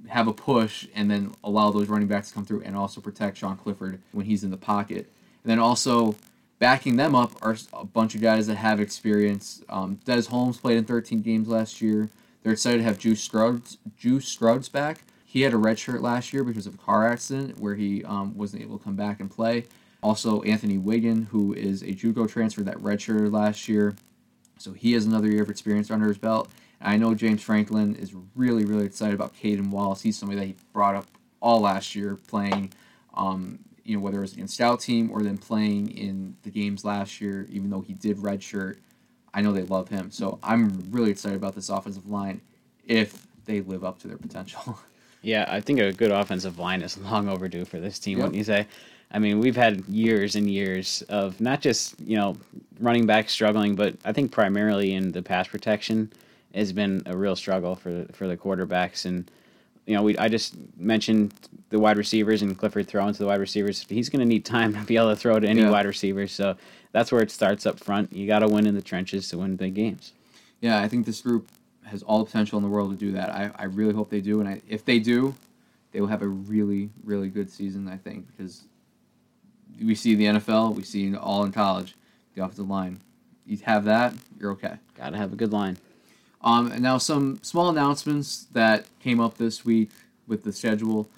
have 0.10 0.28
a 0.28 0.34
push 0.34 0.88
and 0.96 1.10
then 1.10 1.34
allow 1.44 1.72
those 1.72 1.88
running 1.88 2.08
backs 2.08 2.30
to 2.30 2.34
come 2.34 2.46
through 2.46 2.62
and 2.62 2.76
also 2.76 3.02
protect 3.02 3.38
Sean 3.38 3.58
Clifford 3.58 4.02
when 4.12 4.26
he's 4.26 4.44
in 4.44 4.52
the 4.52 4.58
pocket. 4.58 5.10
And 5.44 5.52
then 5.52 5.60
also 5.60 6.16
backing 6.60 6.96
them 6.96 7.15
up 7.15 7.32
are 7.41 7.56
a 7.74 7.86
bunch 7.86 8.15
of 8.15 8.22
guys 8.22 8.48
that 8.48 8.56
have 8.56 8.80
experience. 8.80 9.62
Um, 9.70 10.00
Des 10.06 10.24
Holmes 10.24 10.58
played 10.58 10.78
in 10.78 10.86
13 10.86 11.22
games 11.22 11.48
last 11.48 11.82
year. 11.82 12.10
They're 12.43 12.54
excited 12.54 12.78
to 12.78 12.84
have 12.84 12.98
Juice 12.98 13.22
Scruggs, 13.22 13.78
Juice 13.98 14.28
Scruggs 14.28 14.70
back. 14.70 15.04
He 15.26 15.41
had 15.41 15.54
a 15.54 15.58
red 15.58 15.78
shirt 15.78 16.02
last 16.02 16.34
year 16.34 16.43
because 16.43 16.65
of 16.65 16.76
a 16.76 16.78
car 16.78 17.08
accident 17.08 17.60
where 17.60 17.76
he 17.76 18.04
um, 18.06 18.36
wasn't 18.38 18.63
able 18.63 18.78
to 18.78 18.84
come 18.84 18.96
back 18.96 19.20
and 19.20 19.30
play. 19.30 19.65
Also, 20.02 20.41
Anthony 20.43 20.78
Whigan, 20.78 21.28
who 21.28 21.54
is 21.54 21.82
a 21.82 21.88
JUCO 21.88 22.30
transfer 22.30 22.62
that 22.62 22.78
redshirted 22.78 23.32
last 23.32 23.67
year, 23.67 23.96
so 24.58 24.72
he 24.72 24.93
has 24.93 25.06
another 25.06 25.30
year 25.30 25.43
of 25.43 25.50
experience 25.50 25.91
under 25.91 26.08
his 26.08 26.17
belt. 26.17 26.50
And 26.80 26.93
I 26.93 26.98
know 26.98 27.13
James 27.13 27.41
Franklin 27.41 27.96
is 27.96 28.13
really, 28.36 28.65
really 28.65 28.86
excited 28.86 29.13
about 29.13 29.36
Caden 29.36 29.70
Wallace. 29.70 30.02
He's 30.02 30.17
somebody 30.17 30.39
that 30.39 30.46
he 30.46 30.56
brought 30.74 30.96
up 30.96 31.08
all 31.41 31.62
last 31.62 31.96
year 31.96 32.17
playing. 32.28 32.72
Um, 33.13 33.60
you 33.88 33.95
know 33.95 34.02
whether 34.02 34.17
it 34.17 34.21
was 34.21 34.34
against 34.34 34.56
scout 34.56 34.82
team 34.82 35.10
or 35.10 35.21
then 35.21 35.38
playing 35.38 35.97
in 35.97 36.36
the 36.43 36.50
games 36.50 36.84
last 36.84 37.21
year, 37.21 37.47
even 37.50 37.69
though 37.69 37.82
he 37.82 37.93
did 37.93 38.17
redshirt. 38.17 38.78
I 39.34 39.41
know 39.41 39.54
they 39.54 39.63
love 39.63 39.88
him, 39.88 40.12
so 40.12 40.39
I'm 40.43 40.84
really 40.91 41.12
excited 41.12 41.38
about 41.38 41.56
this 41.56 41.69
offensive 41.69 42.08
line 42.08 42.41
if 42.86 43.28
they 43.45 43.62
live 43.62 43.84
up 43.84 44.00
to 44.00 44.08
their 44.08 44.17
potential. 44.17 44.78
Yeah, 45.23 45.45
I 45.50 45.62
think 45.62 45.80
a 45.80 45.91
good 45.91 46.12
offensive 46.12 46.60
line 46.60 46.84
is 46.84 46.95
long 47.00 47.28
overdue 47.28 47.65
for 47.65 47.80
this 47.80 47.97
team. 47.97 48.19
Yep. 48.19 48.23
Wouldn't 48.23 48.38
you 48.38 48.43
say? 48.43 48.67
I 49.12 49.19
mean, 49.19 49.39
we've 49.39 49.56
had 49.56 49.84
years 49.88 50.36
and 50.36 50.50
years 50.50 51.02
of 51.10 51.41
not 51.41 51.60
just 51.60 52.00
you 52.00 52.15
know 52.15 52.38
running 52.80 53.08
back 53.08 53.30
struggling, 53.30 53.76
but 53.76 53.95
I 54.06 54.13
think 54.13 54.32
primarily 54.32 54.93
in 54.93 55.12
the 55.12 55.23
pass 55.23 55.47
protection 55.47 56.13
has 56.54 56.71
been 56.71 57.02
a 57.08 57.17
real 57.17 57.36
struggle 57.36 57.76
for 57.76 58.06
for 58.13 58.28
the 58.28 58.38
quarterbacks. 58.38 59.06
And 59.06 59.30
you 59.88 59.95
know, 59.95 60.04
we 60.04 60.15
I 60.17 60.28
just 60.28 60.56
mentioned 60.78 61.34
the 61.69 61.80
wide 61.80 61.97
receivers 61.97 62.41
and 62.43 62.56
Clifford 62.58 62.88
throwing 62.88 63.13
to 63.13 63.19
the 63.19 63.26
wide 63.26 63.39
receivers. 63.39 63.84
He's 63.89 64.10
going 64.10 64.19
to 64.19 64.26
need 64.26 64.45
time 64.45 64.73
to 64.73 64.80
be 64.82 64.97
able 64.97 65.10
to 65.10 65.15
throw 65.15 65.39
to 65.39 65.47
any 65.47 65.62
Yeah. 65.62 65.71
wide 65.71 65.86
receivers. 65.86 66.32
So 66.32 66.56
that's 66.91 67.12
where 67.12 67.21
it 67.21 67.32
starts 67.32 67.65
up 67.65 67.80
front. 67.80 68.13
You 68.13 68.28
got 68.28 68.39
to 68.39 68.47
win 68.47 68.67
in 68.67 68.76
the 68.76 68.82
trenches 68.82 69.30
to 69.30 69.38
win 69.39 69.56
big 69.56 69.73
games. 69.73 70.13
yeah, 70.62 70.80
I 70.82 70.88
think 70.88 71.06
this 71.06 71.21
group 71.21 71.50
has 71.86 72.04
all 72.04 72.19
the 72.19 72.26
potential 72.26 72.58
in 72.58 72.63
the 72.63 72.69
world 72.69 72.91
to 72.91 72.97
do 72.97 73.12
that. 73.13 73.30
I, 73.30 73.52
I 73.58 73.63
really 73.65 73.93
hope 73.93 74.10
they 74.10 74.21
do, 74.21 74.39
and 74.41 74.50
I, 74.50 74.62
if 74.67 74.84
they 74.84 75.00
do, 75.00 75.34
they 75.93 76.02
will 76.02 76.08
have 76.08 76.21
a 76.21 76.28
really 76.28 76.89
really 77.06 77.30
good 77.30 77.50
season. 77.50 77.88
I 77.88 77.95
think 77.97 78.28
because 78.28 78.63
we 79.82 79.95
see 79.95 80.15
the 80.15 80.26
NFL, 80.26 80.76
we 80.76 80.84
see 80.84 81.15
all 81.15 81.43
in 81.45 81.52
college, 81.54 81.95
the 82.36 82.43
offensive 82.43 82.67
line. 82.69 83.00
You 83.45 83.58
have 83.63 83.86
that, 83.86 84.13
you're 84.39 84.52
okay. 84.52 84.76
Got 84.97 85.12
to 85.12 85.17
have 85.17 85.32
a 85.32 85.36
good 85.38 85.54
line. 85.54 85.78
Um, 86.41 86.71
and 86.71 86.82
now 86.82 86.97
some 86.97 87.39
small 87.41 87.69
announcements 87.69 88.45
that 88.52 88.86
came 89.00 89.19
up 89.19 89.38
this 89.38 89.65
week 89.65 89.89
with 90.28 90.43
the 90.43 90.54
schedule. 90.54 91.10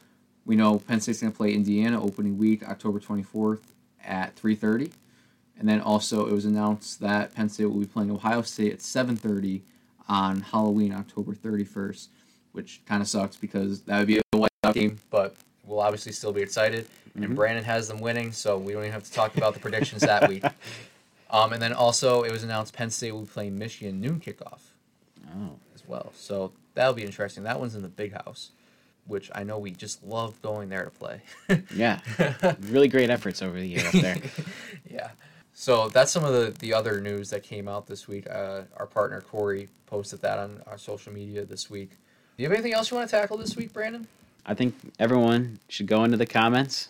We 0.45 0.55
know 0.55 0.79
Penn 0.79 1.01
State's 1.01 1.21
going 1.21 1.32
to 1.32 1.38
play 1.38 1.53
Indiana 1.53 2.01
opening 2.01 2.38
week, 2.38 2.67
October 2.67 2.99
24th 2.99 3.62
at 4.03 4.36
3:30, 4.36 4.91
and 5.60 5.67
then 5.67 5.82
also 5.82 6.27
it 6.27 6.34
was 6.34 6.45
announced 6.45 7.01
that 7.01 7.36
Penn 7.36 7.49
State 7.49 7.65
will 7.65 7.79
be 7.79 7.86
playing 7.86 8.12
Ohio 8.12 8.41
State 8.41 8.73
at 8.73 8.79
7:30 8.79 9.62
on 10.08 10.41
Halloween, 10.41 10.93
October 10.93 11.34
31st, 11.34 12.08
which 12.53 12.82
kind 12.86 13.01
of 13.01 13.08
sucks 13.08 13.36
because 13.36 13.82
that 13.82 13.99
would 13.99 14.08
be 14.08 14.17
a 14.17 14.21
whiteout 14.34 14.73
game, 14.73 14.97
but 15.12 15.36
we'll 15.65 15.82
obviously 15.82 16.12
still 16.12 16.34
be 16.34 16.41
excited. 16.41 16.88
And 17.15 17.36
Brandon 17.36 17.65
has 17.65 17.88
them 17.89 17.99
winning, 17.99 18.32
so 18.32 18.58
we 18.58 18.71
don't 18.71 18.84
even 18.84 18.93
have 18.93 19.03
to 19.03 19.12
talk 19.12 19.36
about 19.36 19.53
the 19.53 19.60
predictions 19.60 20.01
that 20.01 20.29
week. 20.29 20.43
Um, 21.32 21.53
and 21.53 21.62
then 21.62 21.73
also 21.73 22.23
it 22.23 22.32
was 22.32 22.43
announced 22.43 22.73
Penn 22.73 22.89
State 22.89 23.12
will 23.12 23.21
be 23.21 23.27
playing 23.27 23.55
Michigan 23.55 24.01
noon 24.01 24.19
kickoff 24.19 24.68
Oh, 25.35 25.55
as 25.75 25.87
well. 25.87 26.11
So 26.15 26.51
that'll 26.73 26.93
be 26.93 27.03
interesting. 27.03 27.43
That 27.43 27.59
one's 27.59 27.75
in 27.75 27.81
the 27.81 27.87
big 27.87 28.13
house, 28.13 28.51
which 29.05 29.29
I 29.33 29.43
know 29.43 29.59
we 29.59 29.71
just 29.71 30.03
love 30.03 30.41
going 30.41 30.69
there 30.69 30.85
to 30.85 30.91
play. 30.91 31.21
yeah, 31.75 31.99
really 32.61 32.87
great 32.87 33.09
efforts 33.09 33.41
over 33.41 33.59
the 33.59 33.67
year 33.67 33.85
up 33.85 33.93
there. 33.93 34.17
yeah. 34.89 35.09
So 35.53 35.89
that's 35.89 36.11
some 36.11 36.23
of 36.23 36.33
the, 36.33 36.57
the 36.59 36.73
other 36.73 37.01
news 37.01 37.29
that 37.31 37.43
came 37.43 37.67
out 37.67 37.85
this 37.85 38.07
week. 38.07 38.29
Uh, 38.29 38.61
our 38.77 38.87
partner 38.87 39.21
Corey 39.21 39.67
posted 39.87 40.21
that 40.21 40.39
on 40.39 40.61
our 40.67 40.77
social 40.77 41.11
media 41.11 41.43
this 41.43 41.69
week. 41.69 41.89
Do 41.89 42.43
you 42.43 42.45
have 42.49 42.53
anything 42.53 42.73
else 42.73 42.89
you 42.91 42.97
want 42.97 43.09
to 43.09 43.15
tackle 43.15 43.37
this 43.37 43.57
week, 43.57 43.73
Brandon? 43.73 44.07
I 44.45 44.53
think 44.53 44.73
everyone 44.99 45.59
should 45.67 45.87
go 45.87 46.05
into 46.05 46.15
the 46.15 46.25
comments, 46.25 46.89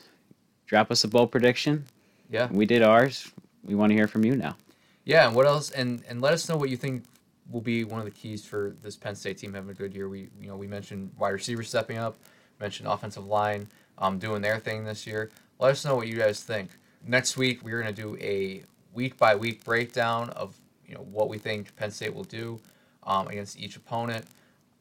drop 0.68 0.92
us 0.92 1.04
a 1.04 1.08
bold 1.08 1.32
prediction. 1.32 1.86
Yeah. 2.30 2.48
We 2.52 2.68
did 2.68 2.84
ours. 2.84 3.32
We 3.64 3.74
want 3.74 3.90
to 3.90 3.96
hear 3.96 4.08
from 4.08 4.24
you 4.24 4.36
now. 4.36 4.56
Yeah, 5.04 5.26
and 5.26 5.36
what 5.36 5.48
else? 5.48 5.72
And 5.72 6.04
and 6.08 6.22
let 6.22 6.34
us 6.34 6.48
know 6.48 6.56
what 6.56 6.70
you 6.70 6.78
think 6.78 7.04
will 7.52 7.62
be 7.62 7.84
one 7.84 8.00
of 8.00 8.06
the 8.06 8.12
keys 8.12 8.46
for 8.46 8.76
this 8.82 8.96
Penn 8.96 9.16
State 9.16 9.38
team 9.38 9.54
having 9.54 9.70
a 9.70 9.74
good 9.74 9.94
year. 9.94 10.10
We 10.10 10.30
you 10.42 10.48
know 10.48 10.56
we 10.56 10.68
mentioned 10.68 11.12
wide 11.18 11.30
receivers 11.30 11.70
stepping 11.70 11.98
up, 11.98 12.18
mentioned 12.60 12.88
offensive 12.88 13.26
line 13.26 13.68
um, 13.98 14.20
doing 14.20 14.42
their 14.42 14.60
thing 14.60 14.84
this 14.86 15.06
year. 15.06 15.30
Let 15.60 15.72
us 15.72 15.86
know 15.86 15.96
what 15.96 16.08
you 16.08 16.16
guys 16.16 16.42
think. 16.44 16.70
Next 17.06 17.38
week 17.38 17.64
we're 17.64 17.80
gonna 17.80 17.92
do 17.92 18.18
a 18.20 18.64
week 18.94 19.18
by 19.18 19.36
week 19.36 19.64
breakdown 19.64 20.30
of 20.32 20.56
you 20.88 20.96
know 20.96 21.06
what 21.12 21.30
we 21.30 21.38
think 21.38 21.76
Penn 21.76 21.92
State 21.92 22.14
will 22.14 22.24
do 22.24 22.60
um, 23.04 23.28
against 23.28 23.60
each 23.60 23.76
opponent, 23.76 24.26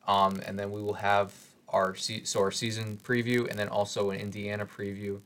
um, 0.07 0.40
and 0.46 0.59
then 0.59 0.70
we 0.70 0.83
will 0.83 0.94
have 0.94 1.33
our 1.68 1.94
se- 1.94 2.24
so 2.24 2.40
our 2.40 2.50
season 2.50 2.98
preview 3.02 3.48
and 3.48 3.59
then 3.59 3.68
also 3.68 4.11
an 4.11 4.20
Indiana 4.20 4.66
preview. 4.66 5.20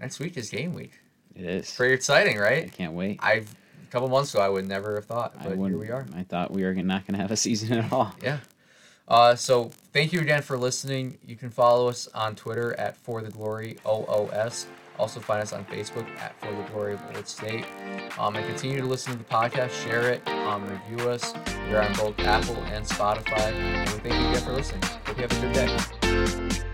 Next 0.00 0.20
week 0.20 0.36
is 0.36 0.50
game 0.50 0.74
week. 0.74 0.92
It 1.34 1.44
is. 1.44 1.74
Pretty 1.74 1.94
exciting, 1.94 2.36
right? 2.38 2.64
I 2.64 2.68
can't 2.68 2.92
wait. 2.92 3.18
I 3.22 3.44
a 3.88 3.90
couple 3.90 4.08
months 4.08 4.34
ago 4.34 4.42
I 4.42 4.48
would 4.48 4.68
never 4.68 4.96
have 4.96 5.06
thought, 5.06 5.34
but 5.42 5.56
here 5.56 5.78
we 5.78 5.90
are. 5.90 6.06
I 6.14 6.22
thought 6.22 6.50
we 6.50 6.62
were 6.62 6.74
not 6.74 7.06
going 7.06 7.14
to 7.14 7.22
have 7.22 7.30
a 7.30 7.36
season 7.36 7.78
at 7.78 7.92
all. 7.92 8.14
Yeah. 8.22 8.38
Uh, 9.06 9.34
so 9.34 9.70
thank 9.94 10.12
you 10.12 10.20
again 10.20 10.42
for 10.42 10.58
listening. 10.58 11.16
You 11.26 11.36
can 11.36 11.48
follow 11.48 11.88
us 11.88 12.08
on 12.08 12.36
Twitter 12.36 12.78
at 12.78 12.96
For 12.96 13.22
the 13.22 13.30
Glory 13.30 13.78
OOS. 13.86 14.66
Also 14.98 15.20
find 15.20 15.40
us 15.40 15.52
on 15.52 15.64
Facebook 15.64 16.06
at 16.18 16.38
For 16.40 16.52
the 16.52 16.62
Glory 16.70 16.94
of 16.94 17.02
Old 17.14 17.26
State. 17.26 17.64
Um, 18.18 18.36
and 18.36 18.46
continue 18.46 18.80
to 18.80 18.86
listen 18.86 19.12
to 19.12 19.18
the 19.18 19.24
podcast, 19.24 19.70
share 19.70 20.10
it, 20.10 20.28
um, 20.28 20.66
review 20.68 21.08
us. 21.08 21.32
We're 21.70 21.80
on 21.80 21.92
both 21.94 22.18
Apple 22.20 22.56
and 22.64 22.84
Spotify. 22.84 23.52
And 23.52 23.90
we 23.90 24.10
thank 24.10 24.22
you 24.22 24.28
again 24.28 24.44
for 24.44 24.52
listening. 24.52 24.82
Hope 25.06 25.16
you 25.16 25.22
have 25.22 25.32
a 25.32 25.40
good 25.40 26.58
day. 26.58 26.64